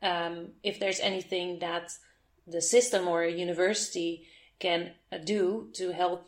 [0.00, 1.92] um, if there's anything that
[2.46, 4.28] the system or a university
[4.60, 6.26] can uh, do to help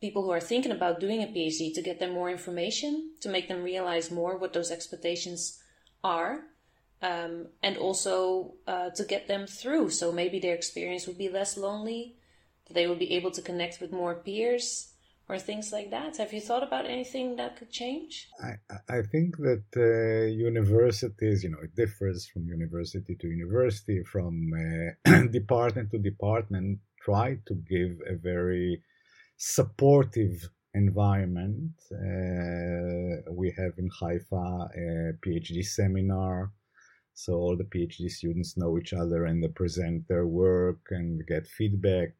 [0.00, 3.46] people who are thinking about doing a PhD to get them more information, to make
[3.48, 5.60] them realize more what those expectations
[6.14, 6.32] are,
[7.02, 7.34] um,
[7.66, 9.90] and also uh, to get them through.
[9.90, 12.02] So maybe their experience would be less lonely,
[12.78, 14.66] they would be able to connect with more peers
[15.28, 16.16] or things like that.
[16.22, 18.28] Have you thought about anything that could change?
[18.50, 18.52] I,
[18.98, 25.26] I think that uh, universities, you know, it differs from university to university, from uh,
[25.40, 26.78] department to department,
[27.08, 28.82] try to give a very
[29.36, 31.72] supportive environment.
[31.90, 36.52] Uh, we have in Haifa a PhD seminar
[37.18, 41.46] so all the PhD students know each other and they present their work and get
[41.46, 42.12] feedback.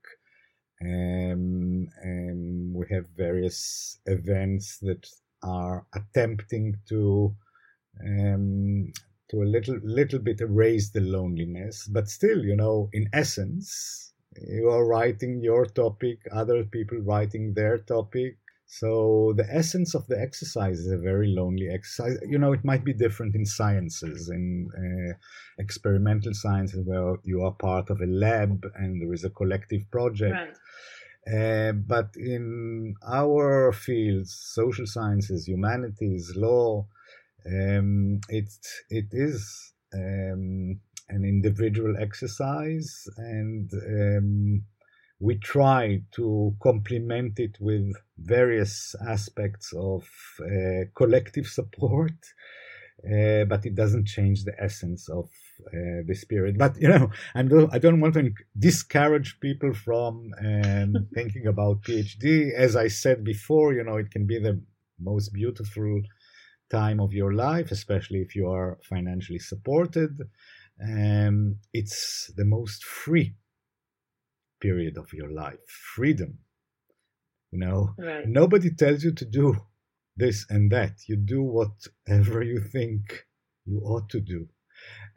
[0.80, 5.07] Um, and we have various events that
[5.42, 7.36] are attempting to
[8.02, 8.90] um,
[9.28, 14.14] to a little little bit erase the loneliness, but still, you know, in essence,
[14.48, 20.20] you are writing your topic, other people writing their topic, so the essence of the
[20.20, 22.18] exercise is a very lonely exercise.
[22.28, 25.14] You know, it might be different in sciences, in uh,
[25.58, 30.34] experimental sciences, where you are part of a lab and there is a collective project.
[30.34, 30.56] Right.
[31.26, 36.86] Uh, but in our fields, social sciences, humanities, law,
[37.46, 38.50] um, it
[38.90, 44.64] it is um, an individual exercise, and um,
[45.18, 50.04] we try to complement it with various aspects of
[50.40, 52.12] uh, collective support,
[53.04, 55.24] uh, but it doesn't change the essence of
[55.68, 56.58] uh, the spirit.
[56.58, 62.52] But you know, I'm, I don't want to discourage people from um, thinking about PhD.
[62.52, 64.60] As I said before, you know, it can be the
[65.00, 66.02] most beautiful
[66.70, 70.10] time of your life, especially if you are financially supported.
[70.82, 73.34] Um, it's the most free
[74.61, 75.68] period of your life.
[75.94, 76.38] Freedom.
[77.52, 77.94] You know?
[77.98, 78.26] Right.
[78.26, 79.57] nobody tells you to do
[80.16, 81.09] this and that.
[81.09, 83.26] You do whatever you think
[83.64, 84.48] you ought to do.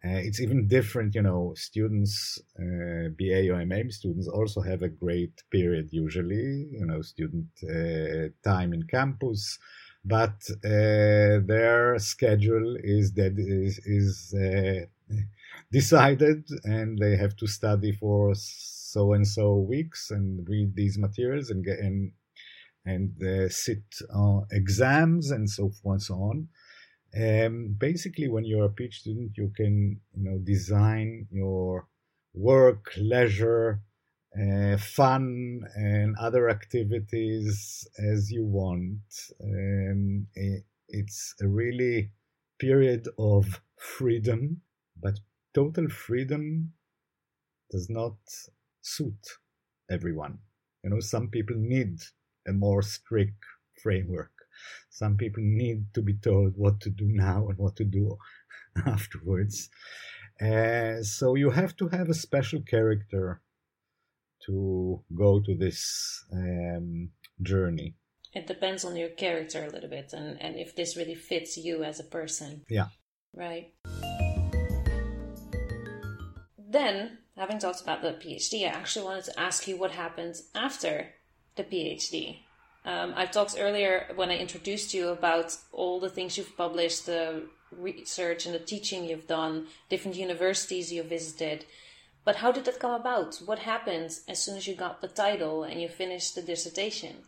[0.05, 4.87] Uh, it's even different you know students uh, ba or mm students also have a
[4.87, 9.59] great period usually you know student uh, time in campus
[10.05, 14.85] but uh, their schedule is that is, is uh,
[15.71, 18.33] decided and they have to study for
[18.91, 22.11] so and so weeks and read these materials and get and
[22.85, 23.83] and uh, sit
[24.13, 26.47] on exams and so forth and so on.
[27.15, 31.87] Um, basically, when you're a PhD student, you can you know design your
[32.33, 33.81] work, leisure,
[34.39, 39.01] uh, fun and other activities as you want.
[39.43, 42.11] Um, it, it's a really
[42.59, 44.61] period of freedom,
[44.99, 45.19] but
[45.53, 46.73] total freedom
[47.71, 48.17] does not
[48.81, 49.25] suit
[49.89, 50.39] everyone.
[50.83, 51.99] You know, some people need
[52.47, 53.43] a more strict
[53.81, 54.31] framework.
[54.89, 58.17] Some people need to be told what to do now and what to do
[58.85, 59.69] afterwards.
[60.41, 63.41] Uh, so you have to have a special character
[64.45, 67.09] to go to this um,
[67.41, 67.95] journey.
[68.33, 71.83] It depends on your character a little bit and, and if this really fits you
[71.83, 72.63] as a person.
[72.69, 72.87] Yeah.
[73.33, 73.73] Right.
[76.57, 81.13] Then, having talked about the PhD, I actually wanted to ask you what happened after
[81.55, 82.39] the PhD.
[82.85, 87.47] Um, I talked earlier when I introduced you about all the things you've published, the
[87.71, 91.65] research and the teaching you've done, different universities you visited.
[92.25, 93.37] But how did that come about?
[93.45, 97.23] What happened as soon as you got the title and you finished the dissertation?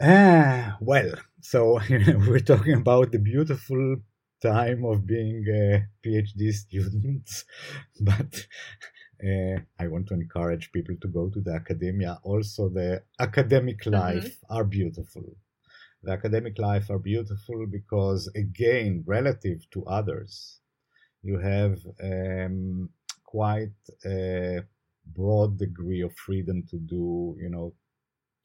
[0.00, 3.96] Ah, well, so we're talking about the beautiful
[4.42, 7.44] time of being a PhD student,
[8.00, 8.46] but
[9.22, 12.18] uh, I want to encourage people to go to the academia.
[12.24, 13.94] Also, the academic mm-hmm.
[13.94, 14.54] life mm-hmm.
[14.54, 15.36] are beautiful.
[16.02, 20.58] The academic life are beautiful because, again, relative to others,
[21.22, 22.88] you have um,
[23.24, 24.62] quite a
[25.06, 27.74] broad degree of freedom to do, you know,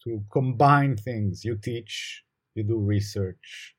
[0.03, 1.43] to combine things.
[1.43, 2.23] You teach,
[2.53, 3.75] you do research,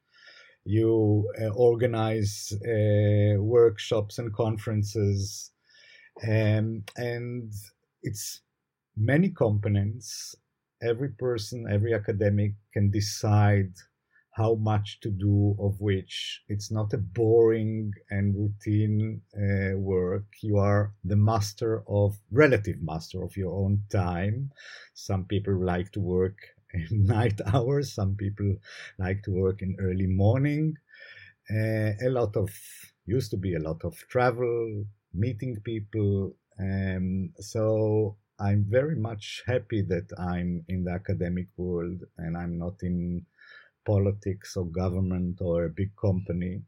[0.69, 5.51] you uh, organize uh, workshops and conferences,
[6.23, 7.51] um, and
[8.03, 8.43] it's
[8.95, 10.35] many components.
[10.83, 13.73] Every person, every academic can decide
[14.33, 16.43] how much to do of which.
[16.49, 20.27] It's not a boring and routine uh, work.
[20.43, 24.53] You are the master of, relative master of your own time.
[24.93, 26.37] Some people like to work
[26.91, 28.57] night hours, some people
[28.99, 30.75] like to work in early morning.
[31.51, 32.51] Uh, a lot of,
[33.07, 36.35] used to be a lot of travel, meeting people.
[36.61, 42.83] Um, so I'm very much happy that I'm in the academic world and I'm not
[42.83, 43.27] in
[43.87, 46.63] politics or government or a big company.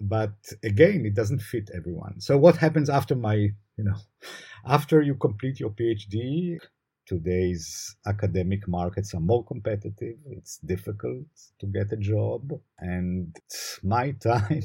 [0.00, 0.34] But
[0.64, 2.20] again, it doesn't fit everyone.
[2.20, 3.96] So what happens after my, you know,
[4.66, 6.58] after you complete your PhD,
[7.06, 10.16] today's academic markets are more competitive.
[10.26, 11.26] It's difficult
[11.60, 12.52] to get a job.
[12.78, 13.36] And
[13.82, 14.62] my time,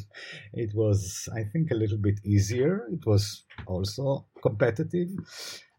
[0.54, 2.88] it was, I think, a little bit easier.
[2.92, 5.10] It was also competitive.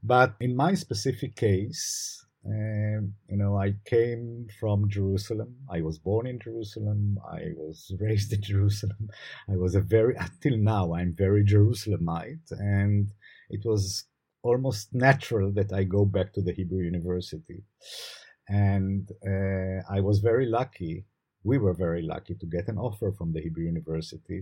[0.03, 5.57] But in my specific case, and you know, I came from Jerusalem.
[5.71, 7.19] I was born in Jerusalem.
[7.29, 9.11] I was raised in Jerusalem.
[9.51, 12.51] I was a very, until now, I'm very Jerusalemite.
[12.51, 13.13] And
[13.51, 14.05] it was
[14.49, 17.61] almost natural that I go back to the Hebrew University.
[18.49, 21.05] And uh, I was very lucky.
[21.45, 24.41] We were very lucky to get an offer from the Hebrew University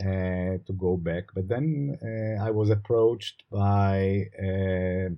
[0.00, 1.24] uh, to go back.
[1.34, 5.08] But then uh, I was approached by uh,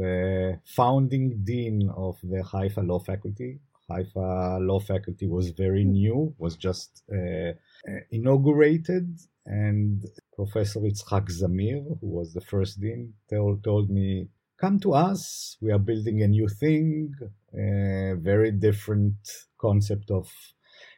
[0.00, 3.60] the founding dean of the Haifa Law Faculty.
[3.90, 11.82] Haifa Law Faculty was very new, was just uh, uh, inaugurated, and Professor Yitzhak Zamir,
[12.00, 14.28] who was the first dean, told, told me,
[14.60, 15.56] "Come to us.
[15.62, 17.14] We are building a new thing,
[17.54, 19.16] a very different
[19.58, 20.28] concept of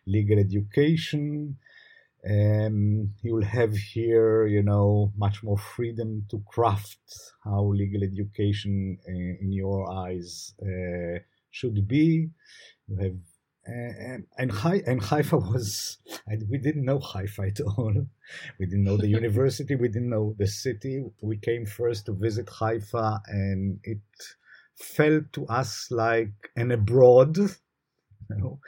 [0.07, 1.59] legal education."
[2.29, 7.01] Um, you will have here, you know, much more freedom to craft
[7.45, 11.21] how legal education, uh, in your eyes, uh,
[11.51, 12.29] should be.
[12.91, 13.17] You have
[13.67, 14.53] and, and,
[14.87, 15.99] and Haifa was,
[16.49, 17.95] we didn't know Haifa at all.
[18.59, 21.05] We didn't know the university, we didn't know the city.
[21.21, 23.99] We came first to visit Haifa, and it
[24.77, 28.61] felt to us like an abroad you know,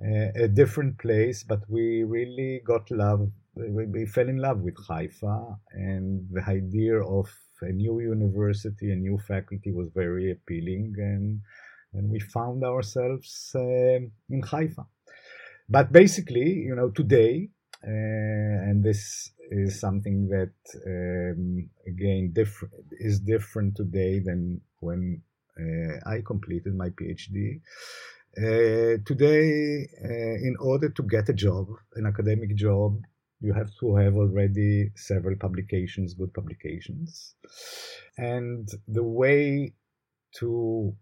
[0.00, 1.42] a, a different place.
[1.42, 3.30] But we really got love.
[3.54, 7.28] We, we fell in love with Haifa, and the idea of
[7.62, 11.40] a new university, a new faculty was very appealing, and
[11.92, 13.98] and we found ourselves uh,
[14.30, 14.86] in Haifa.
[15.68, 17.48] But basically, you know, today,
[17.86, 17.90] uh,
[18.68, 20.52] and this is something that
[20.86, 22.34] um, again
[22.98, 25.22] is different today than when
[25.58, 27.60] uh, I completed my PhD.
[28.38, 31.66] Uh, today, uh, in order to get a job,
[31.96, 33.00] an academic job,
[33.40, 37.34] you have to have already several publications, good publications.
[38.18, 39.72] And the way
[40.38, 40.94] to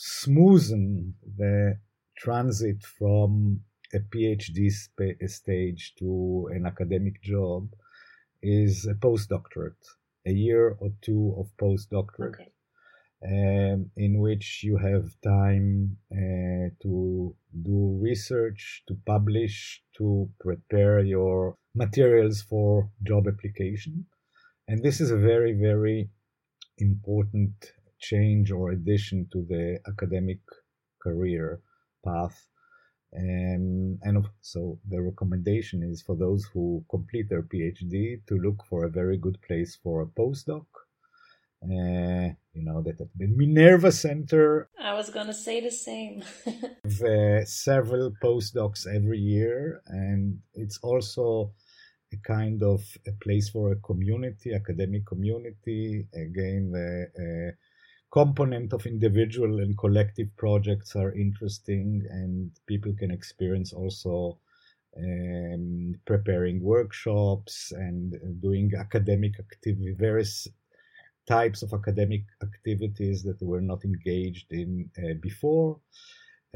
[0.00, 1.78] smoothen the
[2.16, 3.60] transit from
[3.94, 7.68] a PhD sp- stage to an academic job
[8.42, 9.84] is a postdoctorate,
[10.26, 12.34] a year or two of postdoctorate.
[12.34, 12.52] Okay.
[13.24, 21.56] um, in which you have time uh, to do research, to publish, to prepare your
[21.74, 24.06] materials for job application.
[24.68, 26.10] And this is a very, very
[26.78, 30.40] important change or addition to the academic
[31.02, 31.60] career
[32.04, 32.46] path.
[33.16, 38.84] Um, and so the recommendation is for those who complete their PhD to look for
[38.84, 40.66] a very good place for a postdoc
[41.64, 44.68] uh, you know that at the Minerva Center.
[44.80, 46.22] I was gonna say the same.
[46.46, 51.52] uh, several postdocs every year, and it's also
[52.12, 56.06] a kind of a place for a community, academic community.
[56.14, 57.52] Again, the uh,
[58.10, 64.38] component of individual and collective projects are interesting, and people can experience also.
[64.98, 70.48] Um, preparing workshops and doing academic activity, various
[71.26, 75.78] types of academic activities that they were not engaged in uh, before.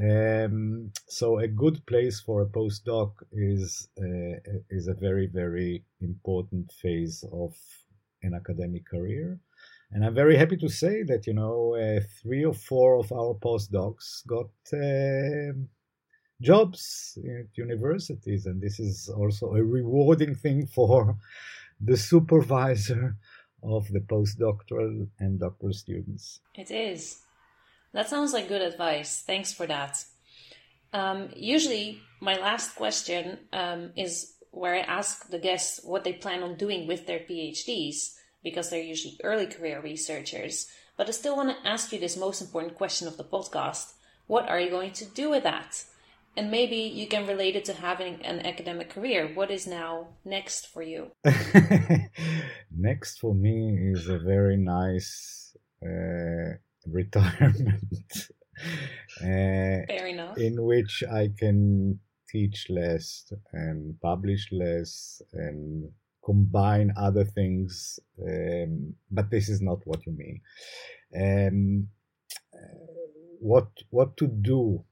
[0.00, 4.38] Um, so a good place for a postdoc is uh,
[4.70, 7.54] is a very very important phase of
[8.22, 9.38] an academic career,
[9.92, 13.34] and I'm very happy to say that you know uh, three or four of our
[13.34, 15.68] postdocs got um,
[16.40, 21.16] jobs at universities, and this is also a rewarding thing for
[21.80, 23.16] the supervisor
[23.62, 26.40] of the postdoctoral and doctoral students.
[26.54, 27.20] It is.
[27.92, 29.22] That sounds like good advice.
[29.26, 30.04] Thanks for that.
[30.92, 36.42] Um, usually, my last question um, is where I ask the guests what they plan
[36.42, 40.66] on doing with their PhDs, because they're usually early career researchers.
[40.96, 43.94] But I still want to ask you this most important question of the podcast
[44.26, 45.84] What are you going to do with that?
[46.36, 49.32] And maybe you can relate it to having an academic career.
[49.34, 51.10] What is now next for you?
[52.70, 56.54] next for me is a very nice uh,
[56.86, 57.82] retirement.
[59.20, 60.38] uh, Fair enough.
[60.38, 65.90] In which I can teach less and publish less and
[66.30, 67.98] combine other things.
[68.30, 70.40] Um, but this is not what you mean.
[71.24, 71.88] Um,
[72.54, 72.90] uh,
[73.40, 74.84] what what to do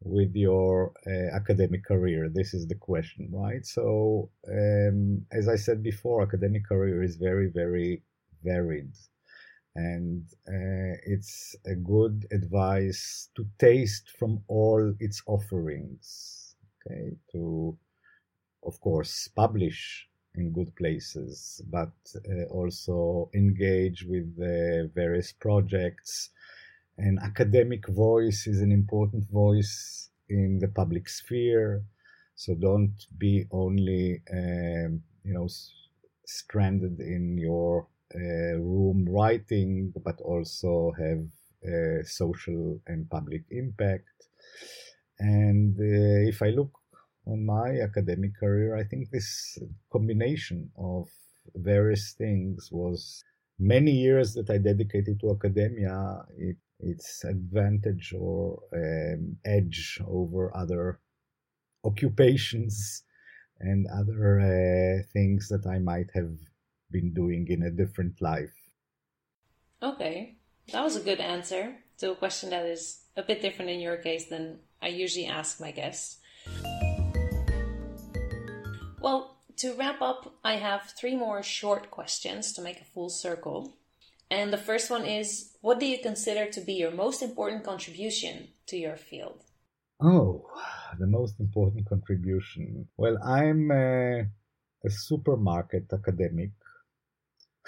[0.00, 2.28] with your uh, academic career?
[2.32, 3.64] This is the question, right?
[3.66, 8.02] So, um, as I said before, academic career is very, very
[8.44, 8.92] varied.
[9.74, 16.56] And uh, it's a good advice to taste from all its offerings.
[16.86, 17.76] Okay, to,
[18.64, 21.92] of course, publish in good places, but
[22.30, 26.30] uh, also engage with the various projects
[26.98, 31.82] an academic voice is an important voice in the public sphere.
[32.34, 35.72] So don't be only, um, you know, s-
[36.26, 41.26] stranded in your uh, room writing, but also have
[41.66, 44.28] uh, social and public impact.
[45.18, 46.77] And uh, if I look
[47.36, 49.58] my academic career, I think this
[49.92, 51.08] combination of
[51.54, 53.22] various things was
[53.58, 56.24] many years that I dedicated to academia.
[56.36, 61.00] It its advantage or um, edge over other
[61.84, 63.02] occupations
[63.60, 66.36] and other uh, things that I might have
[66.90, 68.54] been doing in a different life.
[69.82, 70.36] Okay,
[70.72, 73.96] that was a good answer to a question that is a bit different in your
[73.96, 76.18] case than I usually ask my guests.
[79.00, 83.76] Well, to wrap up, I have three more short questions to make a full circle.
[84.30, 88.48] And the first one is What do you consider to be your most important contribution
[88.66, 89.42] to your field?
[90.00, 90.46] Oh,
[90.98, 92.86] the most important contribution.
[92.96, 94.26] Well, I'm a,
[94.84, 96.50] a supermarket academic.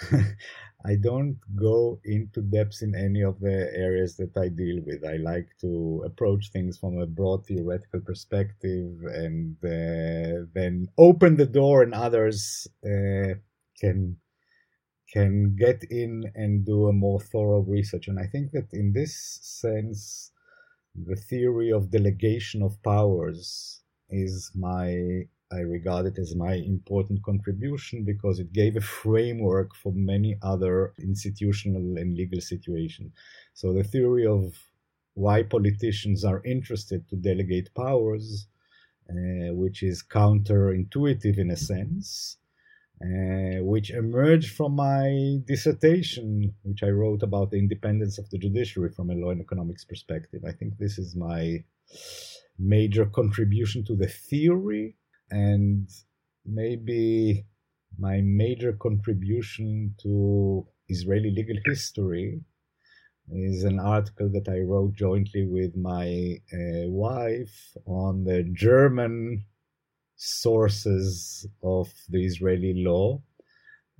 [0.85, 5.05] I don't go into depths in any of the areas that I deal with.
[5.05, 11.45] I like to approach things from a broad theoretical perspective and uh, then open the
[11.45, 13.35] door and others uh,
[13.79, 14.17] can
[15.11, 18.07] can get in and do a more thorough research.
[18.07, 20.31] And I think that in this sense,
[20.95, 28.03] the theory of delegation of powers is my, I regard it as my important contribution
[28.05, 33.11] because it gave a framework for many other institutional and legal situations.
[33.53, 34.55] So the theory of
[35.13, 38.47] why politicians are interested to delegate powers,
[39.09, 42.37] uh, which is counterintuitive in a sense,
[43.03, 48.91] uh, which emerged from my dissertation, which I wrote about the independence of the judiciary
[48.91, 50.43] from a law and economics perspective.
[50.47, 51.63] I think this is my
[52.57, 54.95] major contribution to the theory
[55.31, 55.89] and
[56.45, 57.45] maybe
[57.97, 62.41] my major contribution to Israeli legal history,
[63.31, 69.45] is an article that I wrote jointly with my uh, wife on the German
[70.17, 73.21] sources of the Israeli law.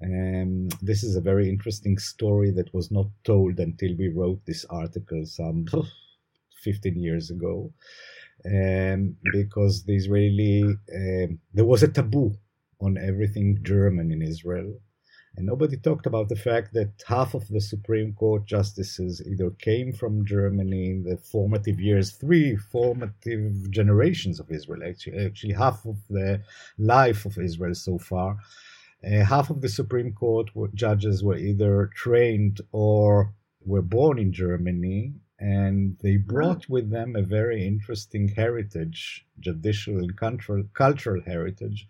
[0.03, 4.65] Um, this is a very interesting story that was not told until we wrote this
[4.69, 5.65] article some
[6.63, 7.71] 15 years ago.
[8.45, 12.33] Um, because the Israeli, um, there was a taboo
[12.79, 14.73] on everything German in Israel.
[15.37, 19.93] And nobody talked about the fact that half of the Supreme Court justices either came
[19.93, 25.97] from Germany in the formative years, three formative generations of Israel, actually, actually half of
[26.09, 26.41] the
[26.77, 28.37] life of Israel so far.
[29.05, 33.33] Uh, half of the Supreme Court judges were either trained or
[33.65, 36.27] were born in Germany, and they mm-hmm.
[36.27, 41.87] brought with them a very interesting heritage, judicial and cultural, cultural heritage,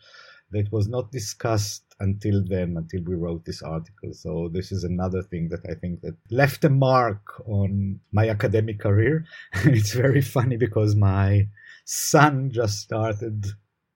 [0.51, 4.13] that was not discussed until then, until we wrote this article.
[4.13, 8.79] So this is another thing that I think that left a mark on my academic
[8.79, 9.25] career.
[9.65, 11.47] it's very funny because my
[11.85, 13.45] son just started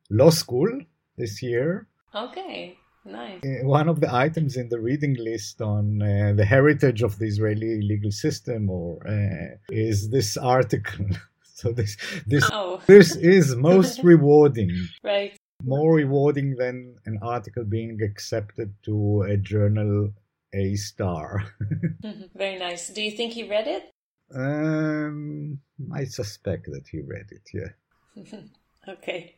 [0.10, 0.82] law school
[1.18, 1.88] this year.
[2.14, 2.78] Okay.
[3.06, 3.42] Nice.
[3.46, 7.28] Uh, one of the items in the reading list on uh, the heritage of the
[7.28, 11.06] Israeli legal system or uh, is this article.
[11.44, 12.82] so this this oh.
[12.88, 14.72] this is most rewarding.
[15.04, 20.12] Right more rewarding than an article being accepted to a journal
[20.54, 21.44] A star.
[22.04, 22.38] Mm-hmm.
[22.38, 22.90] Very nice.
[22.90, 23.90] Do you think he read it?
[24.34, 25.60] Um,
[25.92, 27.50] I suspect that he read it.
[27.52, 28.42] Yeah.
[28.88, 29.36] okay,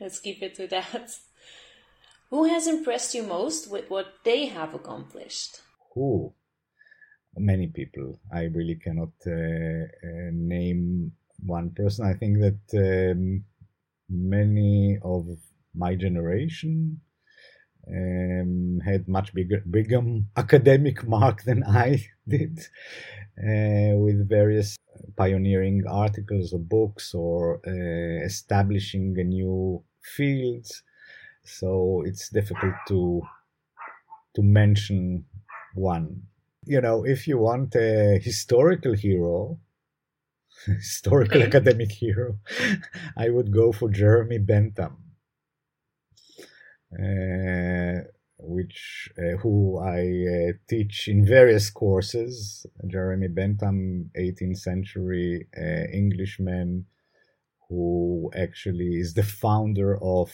[0.00, 1.14] let's keep it to that.
[2.30, 5.62] Who has impressed you most with what they have accomplished?
[5.94, 6.32] Who?
[7.36, 8.20] Many people.
[8.32, 11.12] I really cannot uh, uh, name
[11.44, 12.06] one person.
[12.06, 13.44] I think that um,
[14.08, 15.26] many of
[15.74, 17.00] my generation
[17.88, 20.00] um, had much bigger, bigger
[20.36, 22.60] academic mark than I did,
[23.38, 24.76] uh, with various
[25.16, 30.66] pioneering articles or books or uh, establishing a new field.
[31.58, 33.22] So it's difficult to
[34.34, 35.24] to mention
[35.74, 36.22] one.
[36.64, 39.58] You know, if you want a historical hero,
[40.66, 42.38] historical academic hero,
[43.16, 45.10] I would go for Jeremy Bentham
[46.98, 48.00] uh,
[48.38, 52.66] which uh, who I uh, teach in various courses.
[52.86, 55.46] Jeremy Bentham, 18th century
[55.92, 56.86] Englishman,
[57.68, 60.32] who actually is the founder of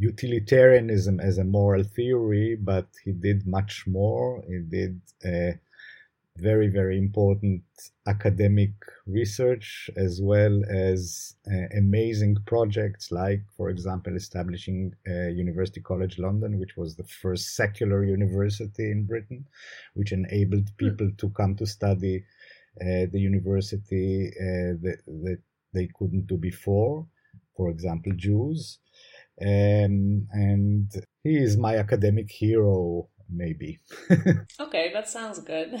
[0.00, 4.42] utilitarianism as a moral theory, but he did much more.
[4.48, 5.52] He did uh,
[6.38, 7.62] very, very important
[8.06, 8.72] academic
[9.06, 16.58] research as well as uh, amazing projects like, for example, establishing uh, University College London,
[16.58, 19.44] which was the first secular university in Britain,
[19.92, 20.76] which enabled hmm.
[20.76, 22.24] people to come to study
[22.80, 25.38] uh, the university uh, that, that
[25.74, 27.06] they couldn't do before,
[27.54, 28.78] for example, Jews.
[29.40, 30.90] Um, and
[31.22, 33.80] he is my academic hero maybe.
[34.60, 35.80] okay, that sounds good.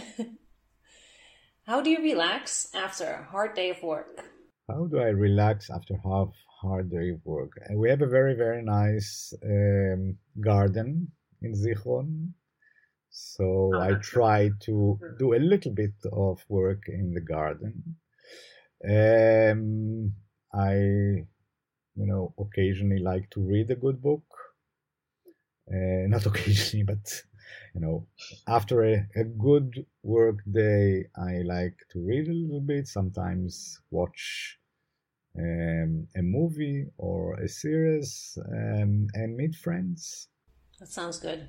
[1.66, 4.24] How do you relax after a hard day of work?
[4.68, 6.26] How do I relax after a
[6.60, 7.52] hard day of work?
[7.68, 11.10] Uh, we have a very, very nice um, garden
[11.42, 12.30] in Zichron.
[13.10, 17.96] So oh, I try to do a little bit of work in the garden.
[18.88, 20.14] Um,
[20.54, 21.26] I,
[21.96, 24.24] you know, occasionally like to read a good book.
[25.70, 27.22] Uh, not occasionally, but
[27.74, 28.06] you know,
[28.46, 34.58] after a, a good work day, I like to read a little bit, sometimes watch
[35.38, 40.28] um, a movie or a series um, and meet friends.
[40.78, 41.48] That sounds good.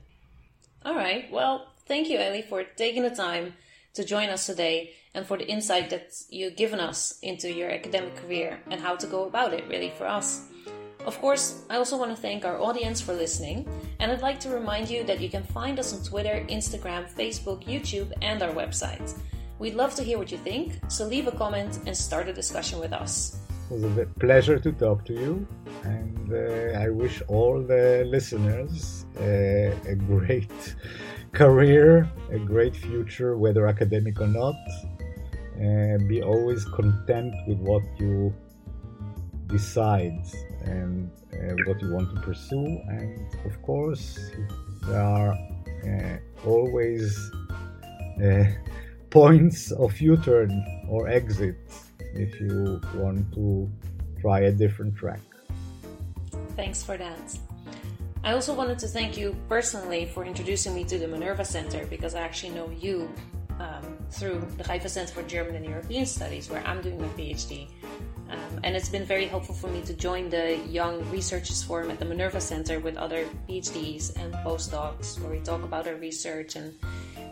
[0.84, 1.32] All right.
[1.32, 3.54] Well, thank you, Eli, for taking the time
[3.94, 8.16] to join us today and for the insight that you've given us into your academic
[8.16, 10.48] career and how to go about it, really, for us.
[11.06, 13.68] Of course, I also want to thank our audience for listening,
[14.00, 17.66] and I'd like to remind you that you can find us on Twitter, Instagram, Facebook,
[17.66, 19.18] YouTube, and our website.
[19.58, 22.80] We'd love to hear what you think, so leave a comment and start a discussion
[22.80, 23.38] with us.
[23.72, 25.48] It was a pleasure to talk to you,
[25.84, 30.76] and uh, I wish all the listeners uh, a great
[31.34, 34.56] career, a great future, whether academic or not.
[35.58, 38.34] And be always content with what you
[39.48, 40.26] decide
[40.64, 42.66] and uh, what you want to pursue.
[42.88, 44.18] And of course,
[44.88, 45.34] there are
[45.86, 47.32] uh, always
[48.24, 48.46] uh,
[49.10, 50.52] points of U turn
[50.90, 51.58] or exit
[52.16, 53.70] if you want to
[54.20, 55.20] try a different track.
[56.56, 57.38] Thanks for that.
[58.24, 62.14] I also wanted to thank you personally for introducing me to the Minerva Center because
[62.14, 63.10] I actually know you
[63.60, 67.68] um, through the Haifa Center for German and European Studies, where I'm doing my PhD.
[68.30, 71.98] Um, and it's been very helpful for me to join the Young Researchers Forum at
[71.98, 76.78] the Minerva Center with other PhDs and postdocs, where we talk about our research and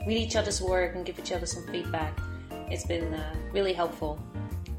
[0.08, 2.18] read each other's work and give each other some feedback.
[2.72, 4.20] It's been uh, really helpful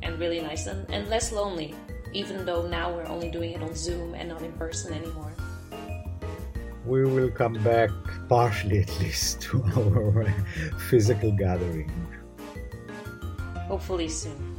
[0.02, 1.72] and really nice and, and less lonely,
[2.12, 5.32] even though now we're only doing it on Zoom and not in person anymore.
[6.86, 7.90] We will come back,
[8.28, 10.34] partially at least, to our
[10.88, 11.90] physical gathering.
[13.68, 14.49] Hopefully soon.